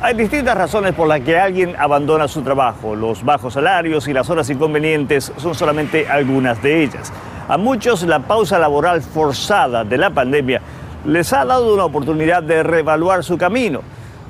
Hay 0.00 0.14
distintas 0.14 0.56
razones 0.56 0.94
por 0.94 1.08
las 1.08 1.20
que 1.20 1.38
alguien 1.38 1.76
abandona 1.78 2.26
su 2.26 2.40
trabajo. 2.40 2.96
Los 2.96 3.22
bajos 3.22 3.52
salarios 3.52 4.08
y 4.08 4.14
las 4.14 4.30
horas 4.30 4.48
inconvenientes 4.48 5.30
son 5.36 5.54
solamente 5.54 6.08
algunas 6.08 6.62
de 6.62 6.84
ellas. 6.84 7.12
A 7.48 7.58
muchos 7.58 8.02
la 8.04 8.20
pausa 8.20 8.58
laboral 8.58 9.02
forzada 9.02 9.84
de 9.84 9.98
la 9.98 10.08
pandemia 10.08 10.62
les 11.04 11.32
ha 11.32 11.44
dado 11.44 11.74
una 11.74 11.84
oportunidad 11.84 12.42
de 12.42 12.62
reevaluar 12.62 13.24
su 13.24 13.36
camino, 13.36 13.82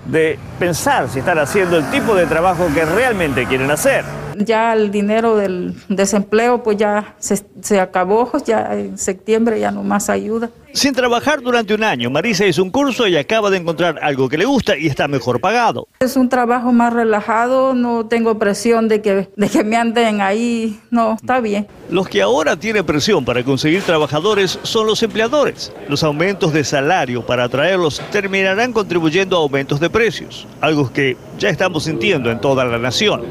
de 0.07 0.38
pensar 0.59 1.09
si 1.09 1.20
están 1.20 1.38
haciendo 1.38 1.79
el 1.79 1.90
tipo 1.90 2.14
de 2.14 2.27
trabajo 2.27 2.66
que 2.75 2.85
realmente 2.85 3.46
quieren 3.46 3.70
hacer. 3.70 4.05
Ya 4.37 4.72
el 4.72 4.90
dinero 4.90 5.37
del 5.37 5.75
desempleo 5.88 6.62
pues 6.62 6.77
ya 6.77 7.14
se, 7.18 7.44
se 7.61 7.81
acabó, 7.81 8.31
ya 8.44 8.75
en 8.75 8.98
septiembre 8.98 9.61
ya 9.61 9.70
no 9.70 9.83
más 9.83 10.11
ayuda. 10.11 10.51
Sin 10.74 10.92
trabajar 10.92 11.40
durante 11.40 11.72
un 11.72 11.84
año, 11.84 12.10
Marisa 12.10 12.44
hizo 12.46 12.60
un 12.60 12.70
curso 12.70 13.06
y 13.06 13.16
acaba 13.16 13.48
de 13.48 13.58
encontrar 13.58 14.00
algo 14.02 14.28
que 14.28 14.37
le 14.37 14.44
gusta 14.44 14.76
y 14.76 14.88
está 14.88 15.06
mejor 15.06 15.40
pagado. 15.40 15.87
Es 16.00 16.16
un 16.16 16.28
trabajo 16.28 16.72
más 16.72 16.92
relajado, 16.92 17.74
no 17.74 18.06
tengo 18.06 18.40
presión 18.40 18.88
de 18.88 19.00
que, 19.00 19.28
de 19.37 19.48
que 19.48 19.62
me 19.62 19.76
anden 19.76 20.20
ahí, 20.20 20.80
no, 20.90 21.14
está 21.14 21.38
bien. 21.38 21.68
Los 21.90 22.08
que 22.08 22.20
ahora 22.20 22.56
tienen 22.56 22.84
presión 22.84 23.24
para 23.24 23.44
conseguir 23.44 23.82
trabajadores 23.82 24.58
son 24.64 24.88
los 24.88 25.00
empleadores. 25.04 25.72
Los 25.88 26.02
aumentos 26.02 26.52
de 26.52 26.64
salario 26.64 27.24
para 27.24 27.44
atraerlos 27.44 28.02
terminarán 28.10 28.72
contribuyendo 28.72 29.37
a 29.37 29.42
aumentos 29.42 29.78
de 29.78 29.88
precios, 29.88 30.44
algo 30.60 30.92
que 30.92 31.16
ya 31.38 31.50
estamos 31.50 31.84
sintiendo 31.84 32.32
en 32.32 32.40
toda 32.40 32.64
la 32.64 32.78
nación. 32.78 33.22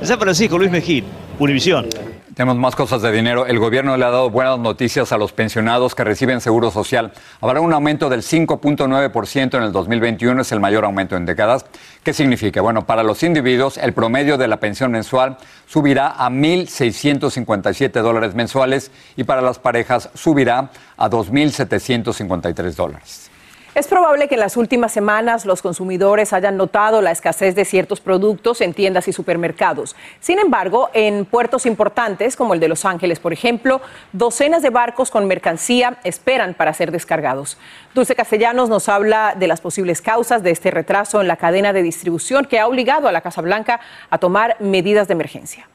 En 0.00 0.06
San 0.06 0.18
Francisco, 0.18 0.58
Luis 0.58 0.72
Mejín, 0.72 1.04
Univisión. 1.38 1.86
Tenemos 2.38 2.56
más 2.56 2.76
cosas 2.76 3.02
de 3.02 3.10
dinero. 3.10 3.46
El 3.46 3.58
gobierno 3.58 3.96
le 3.96 4.04
ha 4.04 4.10
dado 4.10 4.30
buenas 4.30 4.60
noticias 4.60 5.10
a 5.10 5.18
los 5.18 5.32
pensionados 5.32 5.96
que 5.96 6.04
reciben 6.04 6.40
seguro 6.40 6.70
social. 6.70 7.10
Habrá 7.40 7.60
un 7.60 7.72
aumento 7.72 8.08
del 8.08 8.22
5.9% 8.22 9.56
en 9.56 9.62
el 9.64 9.72
2021, 9.72 10.42
es 10.42 10.52
el 10.52 10.60
mayor 10.60 10.84
aumento 10.84 11.16
en 11.16 11.26
décadas. 11.26 11.66
¿Qué 12.04 12.14
significa? 12.14 12.60
Bueno, 12.60 12.86
para 12.86 13.02
los 13.02 13.24
individuos, 13.24 13.76
el 13.76 13.92
promedio 13.92 14.38
de 14.38 14.46
la 14.46 14.60
pensión 14.60 14.92
mensual 14.92 15.36
subirá 15.66 16.10
a 16.10 16.30
1.657 16.30 18.02
dólares 18.02 18.36
mensuales 18.36 18.92
y 19.16 19.24
para 19.24 19.42
las 19.42 19.58
parejas 19.58 20.08
subirá 20.14 20.70
a 20.96 21.10
2.753 21.10 22.74
dólares. 22.76 23.32
Es 23.78 23.86
probable 23.86 24.26
que 24.26 24.34
en 24.34 24.40
las 24.40 24.56
últimas 24.56 24.90
semanas 24.90 25.46
los 25.46 25.62
consumidores 25.62 26.32
hayan 26.32 26.56
notado 26.56 27.00
la 27.00 27.12
escasez 27.12 27.54
de 27.54 27.64
ciertos 27.64 28.00
productos 28.00 28.60
en 28.60 28.74
tiendas 28.74 29.06
y 29.06 29.12
supermercados. 29.12 29.94
Sin 30.18 30.40
embargo, 30.40 30.90
en 30.94 31.24
puertos 31.24 31.64
importantes 31.64 32.34
como 32.34 32.54
el 32.54 32.58
de 32.58 32.66
Los 32.66 32.84
Ángeles, 32.84 33.20
por 33.20 33.32
ejemplo, 33.32 33.80
docenas 34.12 34.62
de 34.62 34.70
barcos 34.70 35.12
con 35.12 35.28
mercancía 35.28 36.00
esperan 36.02 36.54
para 36.54 36.74
ser 36.74 36.90
descargados. 36.90 37.56
Dulce 37.94 38.16
Castellanos 38.16 38.68
nos 38.68 38.88
habla 38.88 39.36
de 39.38 39.46
las 39.46 39.60
posibles 39.60 40.02
causas 40.02 40.42
de 40.42 40.50
este 40.50 40.72
retraso 40.72 41.20
en 41.20 41.28
la 41.28 41.36
cadena 41.36 41.72
de 41.72 41.84
distribución 41.84 42.46
que 42.46 42.58
ha 42.58 42.66
obligado 42.66 43.06
a 43.06 43.12
la 43.12 43.20
Casa 43.20 43.42
Blanca 43.42 43.78
a 44.10 44.18
tomar 44.18 44.56
medidas 44.58 45.06
de 45.06 45.12
emergencia. 45.12 45.68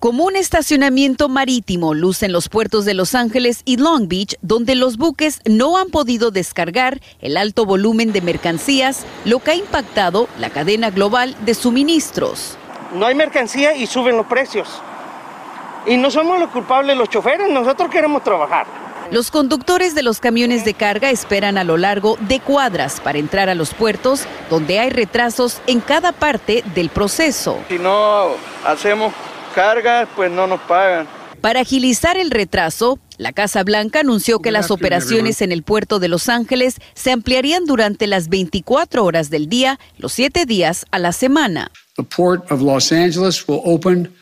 Como 0.00 0.24
un 0.24 0.34
estacionamiento 0.34 1.28
marítimo 1.28 1.92
lucen 1.92 2.32
los 2.32 2.48
puertos 2.48 2.86
de 2.86 2.94
Los 2.94 3.14
Ángeles 3.14 3.60
y 3.66 3.76
Long 3.76 4.08
Beach, 4.08 4.34
donde 4.40 4.74
los 4.74 4.96
buques 4.96 5.42
no 5.44 5.76
han 5.76 5.90
podido 5.90 6.30
descargar 6.30 7.02
el 7.20 7.36
alto 7.36 7.66
volumen 7.66 8.10
de 8.10 8.22
mercancías, 8.22 9.04
lo 9.26 9.40
que 9.40 9.50
ha 9.50 9.54
impactado 9.56 10.26
la 10.38 10.48
cadena 10.48 10.88
global 10.88 11.36
de 11.44 11.52
suministros. 11.52 12.56
No 12.94 13.04
hay 13.04 13.14
mercancía 13.14 13.76
y 13.76 13.86
suben 13.86 14.16
los 14.16 14.24
precios. 14.24 14.70
Y 15.84 15.98
no 15.98 16.10
somos 16.10 16.40
los 16.40 16.48
culpables 16.48 16.96
los 16.96 17.10
choferes, 17.10 17.50
nosotros 17.50 17.90
queremos 17.90 18.24
trabajar. 18.24 18.66
Los 19.10 19.30
conductores 19.30 19.94
de 19.94 20.02
los 20.02 20.18
camiones 20.18 20.64
de 20.64 20.72
carga 20.72 21.10
esperan 21.10 21.58
a 21.58 21.64
lo 21.64 21.76
largo 21.76 22.16
de 22.20 22.40
cuadras 22.40 23.00
para 23.00 23.18
entrar 23.18 23.50
a 23.50 23.54
los 23.54 23.74
puertos, 23.74 24.24
donde 24.48 24.78
hay 24.78 24.88
retrasos 24.88 25.60
en 25.66 25.80
cada 25.80 26.12
parte 26.12 26.64
del 26.74 26.88
proceso. 26.88 27.58
Si 27.68 27.78
no 27.78 28.28
hacemos 28.64 29.12
cargas, 29.50 30.08
pues 30.14 30.30
no 30.30 30.46
nos 30.46 30.60
pagan. 30.62 31.06
Para 31.40 31.60
agilizar 31.60 32.18
el 32.18 32.30
retraso, 32.30 32.98
la 33.16 33.32
Casa 33.32 33.64
Blanca 33.64 34.00
anunció 34.00 34.40
que 34.40 34.50
las 34.50 34.70
operaciones 34.70 35.40
en 35.40 35.52
el 35.52 35.62
puerto 35.62 35.98
de 35.98 36.08
Los 36.08 36.28
Ángeles 36.28 36.76
se 36.94 37.12
ampliarían 37.12 37.64
durante 37.64 38.06
las 38.06 38.28
24 38.28 39.04
horas 39.04 39.30
del 39.30 39.48
día, 39.48 39.78
los 39.96 40.12
7 40.12 40.44
días 40.44 40.84
a 40.90 40.98
la 40.98 41.12
semana. 41.12 41.70
The 41.96 42.02
port 42.04 42.50
of 42.52 42.60
Los 42.60 42.92
Angeles 42.92 43.46
will 43.48 43.62
open 43.64 44.12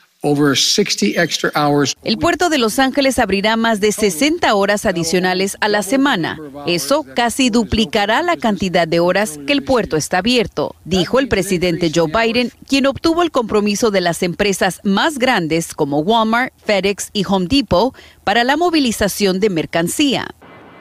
El 2.02 2.18
puerto 2.18 2.48
de 2.48 2.58
Los 2.58 2.80
Ángeles 2.80 3.20
abrirá 3.20 3.56
más 3.56 3.80
de 3.80 3.92
60 3.92 4.52
horas 4.52 4.84
adicionales 4.84 5.56
a 5.60 5.68
la 5.68 5.84
semana. 5.84 6.40
Eso 6.66 7.04
casi 7.14 7.50
duplicará 7.50 8.22
la 8.22 8.36
cantidad 8.36 8.88
de 8.88 8.98
horas 8.98 9.38
que 9.46 9.52
el 9.52 9.62
puerto 9.62 9.96
está 9.96 10.18
abierto, 10.18 10.74
dijo 10.84 11.20
el 11.20 11.28
presidente 11.28 11.92
Joe 11.94 12.10
Biden, 12.10 12.50
quien 12.66 12.86
obtuvo 12.86 13.22
el 13.22 13.30
compromiso 13.30 13.92
de 13.92 14.00
las 14.00 14.24
empresas 14.24 14.80
más 14.82 15.18
grandes 15.20 15.72
como 15.72 16.00
Walmart, 16.00 16.52
FedEx 16.64 17.10
y 17.12 17.24
Home 17.24 17.46
Depot 17.48 17.94
para 18.24 18.42
la 18.42 18.56
movilización 18.56 19.38
de 19.38 19.50
mercancía. 19.50 20.34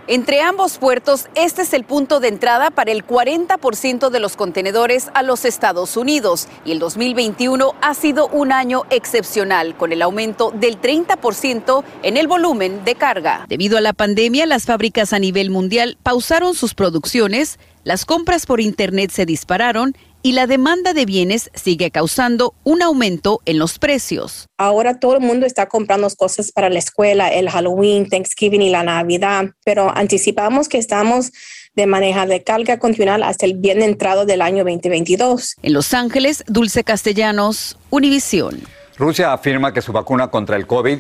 Entre 0.09 0.39
ambos 0.39 0.77
puertos, 0.77 1.27
este 1.35 1.63
es 1.63 1.73
el 1.73 1.83
punto 1.83 2.21
de 2.21 2.29
entrada 2.29 2.71
para 2.71 2.93
el 2.93 3.05
40% 3.05 4.09
de 4.09 4.21
los 4.21 4.37
contenedores 4.37 5.09
a 5.13 5.21
los 5.21 5.43
Estados 5.43 5.97
Unidos 5.97 6.47
y 6.63 6.71
el 6.71 6.79
2021 6.79 7.75
ha 7.81 7.93
sido 7.93 8.29
un 8.29 8.53
año 8.53 8.83
excepcional 8.89 9.75
con 9.75 9.91
el 9.91 10.01
aumento 10.01 10.51
del 10.51 10.79
30% 10.79 11.83
en 12.03 12.15
el 12.15 12.29
volumen 12.29 12.85
de 12.85 12.95
carga. 12.95 13.45
Debido 13.49 13.77
a 13.77 13.81
la 13.81 13.91
pandemia, 13.91 14.45
las 14.45 14.63
fábricas 14.63 15.11
a 15.11 15.19
nivel 15.19 15.49
mundial 15.49 15.97
pausaron 16.03 16.55
sus 16.55 16.73
producciones, 16.73 17.59
las 17.83 18.05
compras 18.05 18.45
por 18.45 18.61
Internet 18.61 19.11
se 19.11 19.25
dispararon 19.25 19.93
y 20.27 20.33
la 20.33 20.45
demanda 20.45 20.91
de 20.91 21.05
bienes 21.05 21.49
sigue 21.53 21.89
causando 21.89 22.53
un 22.65 22.81
aumento 22.81 23.39
en 23.45 23.57
los 23.59 23.79
precios. 23.79 24.47
Ahora 24.57 24.99
todo 24.99 25.13
el 25.13 25.21
mundo 25.21 25.45
está 25.45 25.69
comprando 25.69 26.09
cosas 26.17 26.51
para 26.51 26.69
la 26.69 26.79
escuela, 26.79 27.29
el 27.29 27.49
Halloween, 27.49 28.09
Thanksgiving 28.09 28.61
y 28.61 28.69
la 28.69 28.83
Navidad, 28.83 29.45
pero 29.63 29.89
anticipamos 29.95 30.67
que 30.67 30.79
estamos 30.79 31.31
de 31.75 31.87
manera 31.87 32.25
de 32.25 32.43
carga 32.43 32.77
continual 32.77 33.23
hasta 33.23 33.45
el 33.45 33.53
bien 33.53 33.81
entrado 33.81 34.25
del 34.25 34.41
año 34.41 34.65
2022. 34.65 35.55
En 35.61 35.71
Los 35.71 35.93
Ángeles, 35.93 36.43
Dulce 36.45 36.83
Castellanos, 36.83 37.77
Univisión. 37.89 38.59
Rusia 38.97 39.31
afirma 39.31 39.71
que 39.71 39.81
su 39.81 39.93
vacuna 39.93 40.29
contra 40.29 40.57
el 40.57 40.67
COVID 40.67 40.97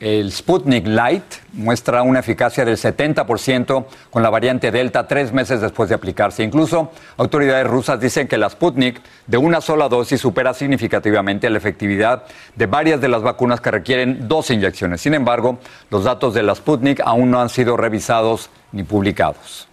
el 0.00 0.32
Sputnik 0.32 0.86
Light 0.86 1.24
muestra 1.52 2.02
una 2.02 2.20
eficacia 2.20 2.64
del 2.64 2.76
70% 2.76 3.84
con 4.10 4.22
la 4.22 4.30
variante 4.30 4.70
Delta 4.70 5.06
tres 5.06 5.32
meses 5.32 5.60
después 5.60 5.88
de 5.88 5.94
aplicarse. 5.94 6.42
Incluso 6.42 6.90
autoridades 7.16 7.66
rusas 7.66 8.00
dicen 8.00 8.28
que 8.28 8.38
la 8.38 8.50
Sputnik 8.50 9.00
de 9.26 9.36
una 9.36 9.60
sola 9.60 9.88
dosis 9.88 10.20
supera 10.20 10.54
significativamente 10.54 11.48
la 11.50 11.58
efectividad 11.58 12.24
de 12.54 12.66
varias 12.66 13.00
de 13.00 13.08
las 13.08 13.22
vacunas 13.22 13.60
que 13.60 13.70
requieren 13.70 14.28
dos 14.28 14.50
inyecciones. 14.50 15.00
Sin 15.00 15.14
embargo, 15.14 15.58
los 15.90 16.04
datos 16.04 16.34
de 16.34 16.42
la 16.42 16.54
Sputnik 16.54 17.00
aún 17.04 17.30
no 17.30 17.40
han 17.40 17.48
sido 17.48 17.76
revisados 17.76 18.50
ni 18.72 18.82
publicados. 18.82 19.68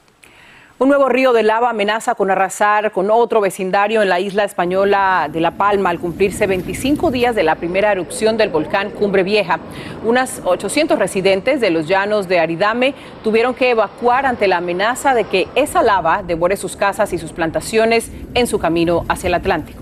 Un 0.81 0.87
nuevo 0.87 1.09
río 1.09 1.31
de 1.31 1.43
lava 1.43 1.69
amenaza 1.69 2.15
con 2.15 2.31
arrasar 2.31 2.91
con 2.91 3.11
otro 3.11 3.39
vecindario 3.39 4.01
en 4.01 4.09
la 4.09 4.19
isla 4.19 4.45
española 4.45 5.29
de 5.31 5.39
La 5.39 5.51
Palma 5.51 5.91
al 5.91 5.99
cumplirse 5.99 6.47
25 6.47 7.11
días 7.11 7.35
de 7.35 7.43
la 7.43 7.53
primera 7.53 7.91
erupción 7.91 8.35
del 8.35 8.49
volcán 8.49 8.89
Cumbre 8.89 9.21
Vieja. 9.21 9.59
Unas 10.03 10.41
800 10.43 10.97
residentes 10.97 11.61
de 11.61 11.69
los 11.69 11.87
llanos 11.87 12.27
de 12.27 12.39
Aridame 12.39 12.95
tuvieron 13.23 13.53
que 13.53 13.69
evacuar 13.69 14.25
ante 14.25 14.47
la 14.47 14.57
amenaza 14.57 15.13
de 15.13 15.25
que 15.25 15.47
esa 15.53 15.83
lava 15.83 16.23
devore 16.23 16.57
sus 16.57 16.75
casas 16.75 17.13
y 17.13 17.19
sus 17.19 17.31
plantaciones 17.31 18.11
en 18.33 18.47
su 18.47 18.57
camino 18.57 19.05
hacia 19.07 19.27
el 19.27 19.35
Atlántico. 19.35 19.80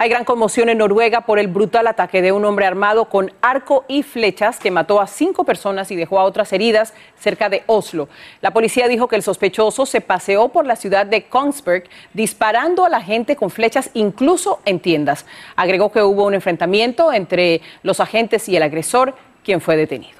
Hay 0.00 0.10
gran 0.10 0.24
conmoción 0.24 0.68
en 0.68 0.78
Noruega 0.78 1.22
por 1.22 1.40
el 1.40 1.48
brutal 1.48 1.88
ataque 1.88 2.22
de 2.22 2.30
un 2.30 2.44
hombre 2.44 2.66
armado 2.66 3.06
con 3.06 3.32
arco 3.42 3.84
y 3.88 4.04
flechas 4.04 4.60
que 4.60 4.70
mató 4.70 5.00
a 5.00 5.08
cinco 5.08 5.42
personas 5.42 5.90
y 5.90 5.96
dejó 5.96 6.20
a 6.20 6.22
otras 6.22 6.52
heridas 6.52 6.94
cerca 7.18 7.48
de 7.48 7.64
Oslo. 7.66 8.08
La 8.40 8.52
policía 8.52 8.86
dijo 8.86 9.08
que 9.08 9.16
el 9.16 9.24
sospechoso 9.24 9.86
se 9.86 10.00
paseó 10.00 10.50
por 10.50 10.66
la 10.66 10.76
ciudad 10.76 11.04
de 11.04 11.24
Kongsberg 11.24 11.82
disparando 12.14 12.84
a 12.84 12.88
la 12.88 13.00
gente 13.00 13.34
con 13.34 13.50
flechas 13.50 13.90
incluso 13.92 14.60
en 14.64 14.78
tiendas. 14.78 15.26
Agregó 15.56 15.90
que 15.90 16.00
hubo 16.00 16.26
un 16.26 16.34
enfrentamiento 16.34 17.12
entre 17.12 17.60
los 17.82 17.98
agentes 17.98 18.48
y 18.48 18.54
el 18.54 18.62
agresor, 18.62 19.16
quien 19.42 19.60
fue 19.60 19.76
detenido. 19.76 20.18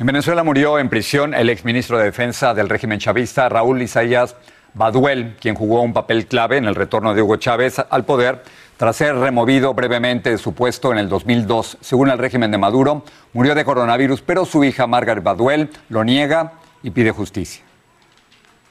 En 0.00 0.06
Venezuela 0.06 0.42
murió 0.42 0.80
en 0.80 0.88
prisión 0.88 1.32
el 1.32 1.48
exministro 1.48 1.96
de 1.96 2.06
Defensa 2.06 2.54
del 2.54 2.68
régimen 2.68 2.98
chavista, 2.98 3.48
Raúl 3.48 3.80
Isaías 3.82 4.34
Baduel, 4.74 5.36
quien 5.40 5.54
jugó 5.54 5.80
un 5.80 5.92
papel 5.92 6.26
clave 6.26 6.56
en 6.56 6.64
el 6.64 6.74
retorno 6.74 7.14
de 7.14 7.22
Hugo 7.22 7.36
Chávez 7.36 7.78
al 7.88 8.04
poder 8.04 8.42
tras 8.76 8.96
ser 8.96 9.16
removido 9.16 9.74
brevemente 9.74 10.30
de 10.30 10.38
su 10.38 10.52
puesto 10.52 10.92
en 10.92 10.98
el 10.98 11.08
2002. 11.08 11.78
Según 11.80 12.10
el 12.10 12.18
régimen 12.18 12.50
de 12.50 12.58
Maduro, 12.58 13.02
murió 13.32 13.54
de 13.54 13.64
coronavirus, 13.64 14.22
pero 14.22 14.44
su 14.44 14.64
hija 14.64 14.86
Margaret 14.86 15.24
Baduel 15.24 15.70
lo 15.88 16.04
niega 16.04 16.54
y 16.82 16.90
pide 16.90 17.10
justicia. 17.10 17.64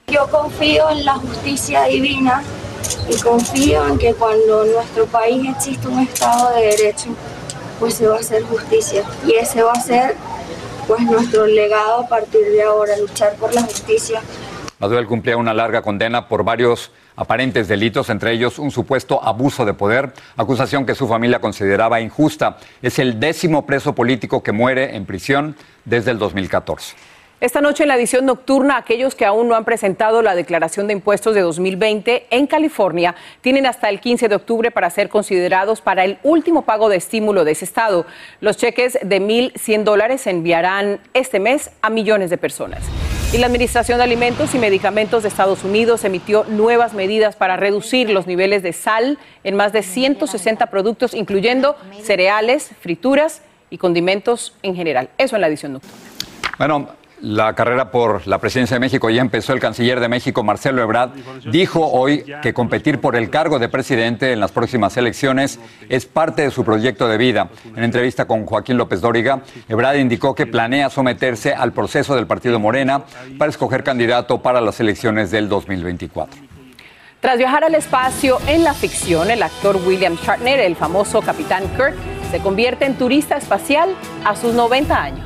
Yo 0.08 0.28
confío 0.30 0.90
en 0.92 1.06
la 1.06 1.16
justicia 1.16 1.86
divina 1.86 2.44
y 3.10 3.20
confío 3.20 3.88
en 3.88 3.98
que 3.98 4.14
cuando 4.14 4.64
en 4.66 4.74
nuestro 4.74 5.06
país 5.08 5.50
existe 5.50 5.88
un 5.88 6.00
Estado 6.00 6.56
de 6.56 6.62
Derecho, 6.68 7.10
pues 7.80 7.96
se 7.96 8.08
va 8.08 8.18
a 8.18 8.20
hacer 8.20 8.44
justicia. 8.44 9.04
Y 9.26 9.34
ese 9.34 9.64
va 9.64 9.72
a 9.72 9.82
ser 9.82 10.16
pues 10.88 11.02
nuestro 11.02 11.48
legado 11.48 12.02
a 12.02 12.08
partir 12.08 12.46
de 12.52 12.62
ahora, 12.62 12.96
luchar 12.98 13.34
por 13.38 13.54
la 13.56 13.64
justicia. 13.64 14.22
Baduel 14.78 15.08
cumplía 15.08 15.38
una 15.38 15.54
larga 15.54 15.82
condena 15.82 16.28
por 16.28 16.44
varios 16.44 16.92
aparentes 17.16 17.68
delitos, 17.68 18.10
entre 18.10 18.32
ellos 18.32 18.60
un 18.60 18.72
supuesto 18.72 19.24
abuso 19.24 19.66
de 19.66 19.74
poder, 19.74 20.14
acusación 20.38 20.86
que 20.86 20.96
su 20.96 21.08
familia 21.08 21.40
consideraba 21.40 22.02
injusta. 22.02 22.58
Es 22.82 23.00
el 23.00 23.20
décimo 23.20 23.66
preso 23.66 23.94
político 23.94 24.44
que 24.44 24.52
muere 24.52 24.96
en 24.96 25.06
prisión 25.06 25.56
desde 25.86 26.12
el 26.12 26.20
2014. 26.20 26.96
Esta 27.42 27.60
noche 27.60 27.84
en 27.84 27.90
la 27.90 27.98
edición 27.98 28.26
nocturna, 28.26 28.78
aquellos 28.78 29.14
que 29.14 29.26
aún 29.26 29.50
no 29.50 29.56
han 29.56 29.66
presentado 29.66 30.22
la 30.22 30.36
declaración 30.36 30.88
de 30.88 30.94
impuestos 30.94 31.36
de 31.36 31.42
2020 31.42 32.28
en 32.30 32.48
California 32.48 33.14
tienen 33.42 33.66
hasta 33.66 33.90
el 33.90 34.00
15 34.00 34.30
de 34.30 34.36
octubre 34.36 34.72
para 34.72 34.90
ser 34.90 35.10
considerados 35.10 35.82
para 35.82 36.06
el 36.06 36.18
último 36.24 36.62
pago 36.62 36.88
de 36.88 36.96
estímulo 36.96 37.44
de 37.44 37.52
ese 37.52 37.66
estado. 37.66 38.06
Los 38.40 38.56
cheques 38.56 38.98
de 39.04 39.22
1.100 39.22 39.84
dólares 39.84 40.22
se 40.22 40.30
enviarán 40.30 41.02
este 41.14 41.42
mes 41.42 41.72
a 41.82 41.90
millones 41.90 42.30
de 42.30 42.38
personas. 42.38 42.82
Y 43.36 43.38
la 43.38 43.48
Administración 43.48 43.98
de 43.98 44.06
Alimentos 44.06 44.56
y 44.56 44.60
Medicamentos 44.60 45.24
de 45.24 45.28
Estados 45.28 45.66
Unidos 45.66 46.06
emitió 46.06 46.46
nuevas 46.46 46.94
medidas 46.94 47.36
para 47.36 47.58
reducir 47.58 48.10
los 48.10 48.28
niveles 48.28 48.64
de 48.64 48.72
sal 48.72 49.20
en 49.44 49.58
más 49.58 49.74
de 49.74 49.84
160 49.84 50.68
productos, 50.68 51.14
incluyendo 51.14 51.76
cereales, 52.02 52.72
frituras 52.80 53.42
y 53.70 53.78
condimentos 53.78 54.54
en 54.64 54.74
general. 54.74 55.10
Eso 55.18 55.36
en 55.36 55.42
la 55.42 55.50
edición 55.50 55.74
nocturna. 55.74 55.98
Bueno, 56.58 56.88
la 57.22 57.54
carrera 57.56 57.92
por 57.92 58.28
la 58.28 58.40
presidencia 58.40 58.76
de 58.76 58.80
México 58.80 59.10
ya 59.10 59.22
empezó. 59.22 59.54
El 59.54 59.60
canciller 59.60 60.00
de 60.00 60.08
México, 60.08 60.44
Marcelo 60.44 60.82
Ebrard, 60.82 61.12
dijo 61.52 61.88
hoy 61.88 62.26
que 62.42 62.54
competir 62.54 63.00
por 63.00 63.16
el 63.16 63.30
cargo 63.30 63.60
de 63.60 63.70
presidente 63.70 64.32
en 64.32 64.40
las 64.40 64.52
próximas 64.52 64.98
elecciones 64.98 65.60
es 65.90 66.06
parte 66.06 66.44
de 66.44 66.52
su 66.52 66.64
proyecto 66.64 67.08
de 67.08 67.18
vida. 67.18 67.50
En 67.76 67.84
entrevista 67.84 68.26
con 68.26 68.46
Joaquín 68.46 68.78
López 68.78 69.02
Dóriga, 69.02 69.42
Ebrard 69.68 69.98
indicó 69.98 70.36
que 70.36 70.46
planea 70.46 70.90
someterse 70.90 71.54
al 71.54 71.74
proceso 71.74 72.16
del 72.16 72.28
partido 72.28 72.60
Morena 72.60 73.04
para 73.38 73.50
escoger 73.50 73.84
candidato 73.84 74.42
para 74.42 74.62
las 74.62 74.80
elecciones 74.80 75.32
del 75.32 75.50
2024. 75.50 76.42
Tras 77.22 77.38
viajar 77.40 77.64
al 77.64 77.74
espacio 77.74 78.38
en 78.46 78.64
la 78.64 78.74
ficción, 78.74 79.32
el 79.32 79.42
actor 79.42 79.78
William 79.78 80.16
Shatner, 80.16 80.60
el 80.60 80.76
famoso 80.76 81.22
Capitán 81.22 81.64
Kirk, 81.76 81.96
se 82.30 82.40
convierte 82.40 82.86
en 82.86 82.96
turista 82.96 83.38
espacial 83.38 83.96
a 84.24 84.36
sus 84.36 84.54
90 84.54 85.02
años. 85.02 85.26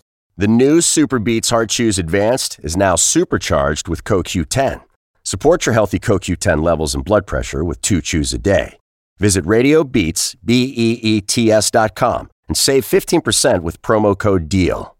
The 0.41 0.47
new 0.47 0.81
Super 0.81 1.19
Beats 1.19 1.51
Heart 1.51 1.69
Chews 1.69 1.99
Advanced 1.99 2.59
is 2.63 2.75
now 2.75 2.95
supercharged 2.95 3.87
with 3.87 4.03
CoQ10. 4.03 4.81
Support 5.21 5.67
your 5.67 5.73
healthy 5.73 5.99
CoQ10 5.99 6.63
levels 6.63 6.95
and 6.95 7.05
blood 7.05 7.27
pressure 7.27 7.63
with 7.63 7.79
two 7.83 8.01
chews 8.01 8.33
a 8.33 8.39
day. 8.39 8.79
Visit 9.19 9.45
RadioBeats, 9.45 10.35
B-E-E-T-S 10.43 11.69
dot 11.69 11.93
com 11.93 12.31
and 12.47 12.57
save 12.57 12.85
15% 12.85 13.61
with 13.61 13.83
promo 13.83 14.17
code 14.17 14.49
DEAL. 14.49 14.95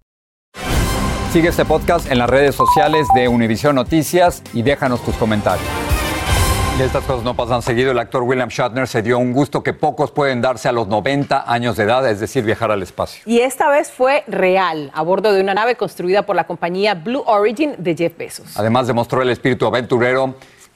Sigue 1.32 1.48
este 1.48 1.66
podcast 1.66 2.12
en 2.12 2.20
las 2.20 2.30
redes 2.30 2.54
sociales 2.54 3.08
de 3.16 3.28
Univision 3.28 3.74
Noticias 3.74 4.44
y 4.54 4.62
déjanos 4.62 5.04
tus 5.04 5.16
comentarios. 5.16 5.91
Y 6.82 6.84
estas 6.84 7.04
cosas 7.04 7.24
no 7.24 7.36
pasan 7.36 7.62
seguido. 7.62 7.92
El 7.92 8.00
actor 8.00 8.24
William 8.24 8.50
Shatner 8.50 8.88
se 8.88 9.04
dio 9.04 9.20
un 9.20 9.34
gusto 9.34 9.62
que 9.62 9.72
pocos 9.72 10.10
pueden 10.10 10.42
darse 10.42 10.68
a 10.68 10.72
los 10.72 10.88
90 10.88 11.44
años 11.46 11.78
de 11.78 11.84
edad, 11.84 12.10
es 12.10 12.20
decir, 12.20 12.44
viajar 12.44 12.72
al 12.72 12.82
espacio. 12.82 13.22
Y 13.28 13.42
esta 13.42 13.70
vez 13.70 13.92
fue 13.92 14.24
real, 14.26 14.90
a 14.96 15.04
bordo 15.04 15.32
de 15.32 15.42
una 15.42 15.54
nave 15.54 15.76
construida 15.76 16.26
por 16.26 16.36
la 16.36 16.48
compañía 16.48 16.96
Blue 16.96 17.22
Origin 17.28 17.76
de 17.78 17.96
Jeff 17.96 18.18
Bezos. 18.18 18.58
Además 18.58 18.88
demostró 18.88 19.22
el 19.22 19.30
espíritu 19.30 19.68
aventurero 19.68 20.34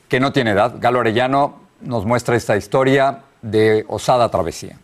que 0.08 0.20
no 0.20 0.32
tiene 0.32 0.52
edad. 0.52 0.76
Galo 0.78 1.00
Arellano 1.00 1.56
nos 1.82 2.06
muestra 2.06 2.36
esta 2.36 2.56
historia 2.56 3.24
de 3.42 3.84
osada 3.88 4.30
travesía. 4.30 4.78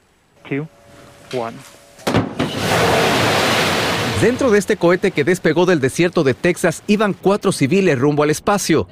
Dentro 4.24 4.50
de 4.50 4.58
este 4.58 4.76
cohete 4.76 5.12
que 5.12 5.24
despegó 5.24 5.68
del 5.68 5.82
desierto 5.82 6.24
de 6.24 6.34
Texas 6.34 6.82
iban 6.88 7.14
cuatro 7.14 7.52
civiles 7.52 8.00
rumbo 8.00 8.24
al 8.24 8.32
espacio. 8.32 8.88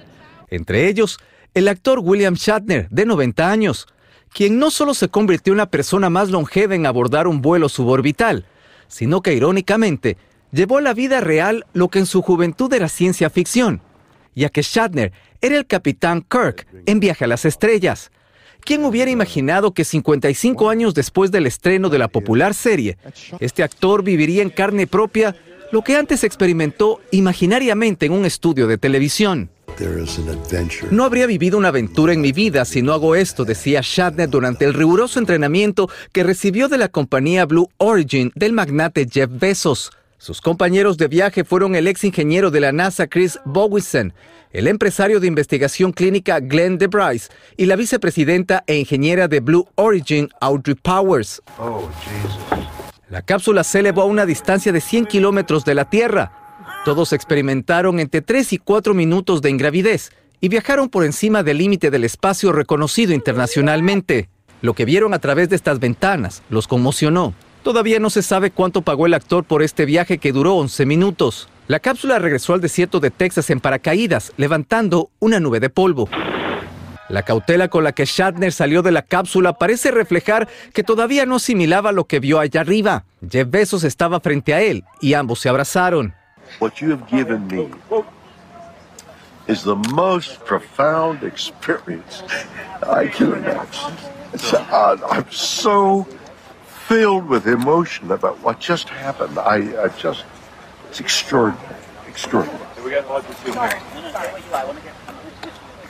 Entre 0.51 0.87
ellos, 0.87 1.19
el 1.53 1.67
actor 1.67 1.99
William 1.99 2.35
Shatner, 2.35 2.87
de 2.89 3.05
90 3.05 3.51
años, 3.51 3.87
quien 4.33 4.59
no 4.59 4.71
solo 4.71 4.93
se 4.93 5.09
convirtió 5.09 5.53
en 5.53 5.57
la 5.57 5.69
persona 5.69 6.09
más 6.09 6.29
longeva 6.29 6.75
en 6.75 6.85
abordar 6.85 7.27
un 7.27 7.41
vuelo 7.41 7.69
suborbital, 7.69 8.45
sino 8.87 9.21
que 9.21 9.33
irónicamente 9.33 10.17
llevó 10.51 10.77
a 10.77 10.81
la 10.81 10.93
vida 10.93 11.21
real 11.21 11.65
lo 11.73 11.89
que 11.89 11.99
en 11.99 12.05
su 12.05 12.21
juventud 12.21 12.71
era 12.73 12.89
ciencia 12.89 13.29
ficción, 13.29 13.81
ya 14.35 14.49
que 14.49 14.61
Shatner 14.61 15.11
era 15.41 15.57
el 15.57 15.65
capitán 15.65 16.21
Kirk 16.21 16.67
en 16.85 16.99
Viaje 16.99 17.25
a 17.25 17.27
las 17.27 17.45
Estrellas. 17.45 18.11
¿Quién 18.61 18.83
hubiera 18.83 19.09
imaginado 19.09 19.73
que 19.73 19.85
55 19.85 20.69
años 20.69 20.93
después 20.93 21.31
del 21.31 21.47
estreno 21.47 21.89
de 21.89 21.97
la 21.97 22.09
popular 22.09 22.53
serie, 22.53 22.97
este 23.39 23.63
actor 23.63 24.03
viviría 24.03 24.43
en 24.43 24.49
carne 24.49 24.85
propia 24.85 25.35
lo 25.71 25.81
que 25.81 25.95
antes 25.95 26.23
experimentó 26.23 26.99
imaginariamente 27.11 28.05
en 28.07 28.11
un 28.11 28.25
estudio 28.25 28.67
de 28.67 28.77
televisión? 28.77 29.49
No 30.91 31.03
habría 31.03 31.25
vivido 31.25 31.57
una 31.57 31.69
aventura 31.69 32.13
en 32.13 32.21
mi 32.21 32.31
vida 32.31 32.65
si 32.65 32.81
no 32.81 32.93
hago 32.93 33.15
esto, 33.15 33.45
decía 33.45 33.81
Shatner 33.83 34.29
durante 34.29 34.65
el 34.65 34.73
riguroso 34.73 35.19
entrenamiento 35.19 35.89
que 36.11 36.23
recibió 36.23 36.67
de 36.67 36.77
la 36.77 36.89
compañía 36.89 37.45
Blue 37.45 37.69
Origin 37.77 38.31
del 38.35 38.53
magnate 38.53 39.07
Jeff 39.09 39.29
Bezos. 39.31 39.91
Sus 40.17 40.41
compañeros 40.41 40.97
de 40.97 41.07
viaje 41.07 41.45
fueron 41.45 41.75
el 41.75 41.87
ex 41.87 42.03
ingeniero 42.03 42.51
de 42.51 42.59
la 42.59 42.73
NASA 42.73 43.07
Chris 43.07 43.39
Bowison, 43.45 44.13
el 44.51 44.67
empresario 44.67 45.21
de 45.21 45.27
investigación 45.27 45.93
clínica 45.93 46.41
Glenn 46.41 46.77
DeBrice 46.77 47.29
y 47.55 47.65
la 47.65 47.77
vicepresidenta 47.77 48.63
e 48.67 48.77
ingeniera 48.77 49.29
de 49.29 49.39
Blue 49.39 49.67
Origin 49.75 50.29
Audrey 50.41 50.75
Powers. 50.75 51.41
La 53.09 53.21
cápsula 53.21 53.63
se 53.63 53.79
elevó 53.79 54.01
a 54.01 54.05
una 54.05 54.25
distancia 54.25 54.71
de 54.71 54.81
100 54.81 55.05
kilómetros 55.05 55.63
de 55.63 55.75
la 55.75 55.89
Tierra. 55.89 56.48
Todos 56.85 57.11
experimentaron 57.11 57.99
entre 57.99 58.21
3 58.21 58.53
y 58.53 58.57
4 58.57 58.93
minutos 58.93 59.41
de 59.41 59.49
ingravidez 59.49 60.11
y 60.39 60.47
viajaron 60.47 60.87
por 60.87 61.03
encima 61.03 61.43
del 61.43 61.57
límite 61.57 61.91
del 61.91 62.05
espacio 62.05 62.53
reconocido 62.53 63.13
internacionalmente. 63.13 64.29
Lo 64.61 64.73
que 64.73 64.85
vieron 64.85 65.13
a 65.13 65.19
través 65.19 65.49
de 65.49 65.57
estas 65.57 65.79
ventanas 65.79 66.41
los 66.49 66.67
conmocionó. 66.67 67.33
Todavía 67.63 67.99
no 67.99 68.09
se 68.09 68.21
sabe 68.23 68.51
cuánto 68.51 68.81
pagó 68.81 69.05
el 69.05 69.13
actor 69.13 69.43
por 69.43 69.61
este 69.61 69.85
viaje 69.85 70.17
que 70.17 70.31
duró 70.31 70.55
11 70.55 70.85
minutos. 70.85 71.49
La 71.67 71.81
cápsula 71.81 72.17
regresó 72.17 72.53
al 72.53 72.61
desierto 72.61 73.01
de 73.01 73.11
Texas 73.11 73.49
en 73.49 73.59
paracaídas, 73.59 74.31
levantando 74.37 75.11
una 75.19 75.41
nube 75.41 75.59
de 75.59 75.69
polvo. 75.69 76.09
La 77.09 77.23
cautela 77.23 77.67
con 77.67 77.83
la 77.83 77.91
que 77.91 78.05
Shatner 78.05 78.53
salió 78.53 78.81
de 78.81 78.91
la 78.91 79.01
cápsula 79.01 79.53
parece 79.53 79.91
reflejar 79.91 80.47
que 80.73 80.83
todavía 80.83 81.25
no 81.25 81.35
asimilaba 81.35 81.91
lo 81.91 82.05
que 82.05 82.19
vio 82.19 82.39
allá 82.39 82.61
arriba. 82.61 83.03
Jeff 83.29 83.49
Bezos 83.49 83.83
estaba 83.83 84.19
frente 84.21 84.53
a 84.53 84.61
él 84.61 84.85
y 85.01 85.13
ambos 85.15 85.39
se 85.39 85.49
abrazaron. 85.49 86.13
What 86.57 86.81
you 86.81 86.89
have 86.89 87.07
given 87.07 87.47
me 87.47 87.69
is 89.47 89.63
the 89.63 89.75
most 89.93 90.43
profound 90.45 91.23
experience 91.23 92.23
I 92.83 93.07
can 93.07 93.33
imagine. 93.33 93.93
Uh, 94.53 94.97
I'm 95.09 95.31
so 95.31 96.07
filled 96.87 97.27
with 97.27 97.47
emotion 97.47 98.11
about 98.11 98.43
what 98.43 98.59
just 98.59 98.89
happened. 98.89 99.37
I, 99.37 99.57
I 99.85 99.89
just, 99.97 100.25
it's 100.89 100.99
extraordinary, 100.99 101.75
extraordinary. 102.07 102.57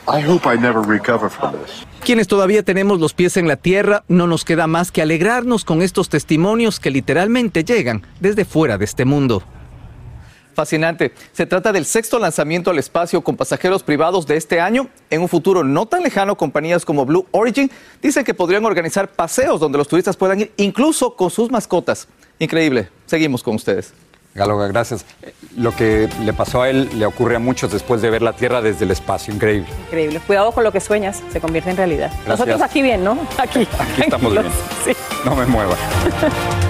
I 0.08 0.20
hope 0.20 0.46
I 0.46 0.56
never 0.56 0.82
recover 0.82 1.30
from 1.30 1.52
this. 1.52 1.86
Quienes 2.04 2.28
todavía 2.28 2.62
tenemos 2.62 2.98
los 2.98 3.12
pies 3.12 3.36
en 3.36 3.46
la 3.46 3.56
tierra, 3.56 4.04
no 4.08 4.26
nos 4.26 4.44
queda 4.44 4.66
más 4.66 4.90
que 4.90 5.02
alegrarnos 5.02 5.64
con 5.64 5.82
estos 5.82 6.08
testimonios 6.08 6.80
que 6.80 6.90
literalmente 6.90 7.62
llegan 7.64 8.06
desde 8.20 8.44
fuera 8.44 8.78
de 8.78 8.86
este 8.86 9.04
mundo. 9.04 9.42
Fascinante. 10.60 11.12
Se 11.32 11.46
trata 11.46 11.72
del 11.72 11.86
sexto 11.86 12.18
lanzamiento 12.18 12.70
al 12.70 12.78
espacio 12.78 13.22
con 13.22 13.34
pasajeros 13.34 13.82
privados 13.82 14.26
de 14.26 14.36
este 14.36 14.60
año. 14.60 14.88
En 15.08 15.22
un 15.22 15.28
futuro 15.30 15.64
no 15.64 15.86
tan 15.86 16.02
lejano, 16.02 16.36
compañías 16.36 16.84
como 16.84 17.06
Blue 17.06 17.26
Origin 17.30 17.70
dicen 18.02 18.24
que 18.24 18.34
podrían 18.34 18.66
organizar 18.66 19.08
paseos 19.08 19.58
donde 19.58 19.78
los 19.78 19.88
turistas 19.88 20.18
puedan 20.18 20.40
ir 20.40 20.52
incluso 20.58 21.16
con 21.16 21.30
sus 21.30 21.50
mascotas. 21.50 22.08
Increíble. 22.38 22.90
Seguimos 23.06 23.42
con 23.42 23.54
ustedes. 23.54 23.94
Galoga, 24.34 24.66
gracias. 24.66 25.06
Lo 25.56 25.74
que 25.74 26.10
le 26.22 26.34
pasó 26.34 26.60
a 26.60 26.68
él 26.68 26.90
le 26.98 27.06
ocurre 27.06 27.36
a 27.36 27.38
muchos 27.38 27.72
después 27.72 28.02
de 28.02 28.10
ver 28.10 28.20
la 28.20 28.34
Tierra 28.34 28.60
desde 28.60 28.84
el 28.84 28.90
espacio. 28.90 29.32
Increíble. 29.32 29.66
Increíble. 29.86 30.20
Cuidado 30.26 30.52
con 30.52 30.62
lo 30.62 30.72
que 30.72 30.80
sueñas, 30.80 31.22
se 31.32 31.40
convierte 31.40 31.70
en 31.70 31.78
realidad. 31.78 32.10
Gracias. 32.26 32.38
Nosotros 32.38 32.60
aquí 32.60 32.82
bien, 32.82 33.02
¿no? 33.02 33.18
Aquí. 33.38 33.66
Aquí 33.78 34.02
estamos 34.02 34.30
bien. 34.30 34.44
Sí. 34.84 34.92
No 35.24 35.34
me 35.34 35.46
mueva. 35.46 35.74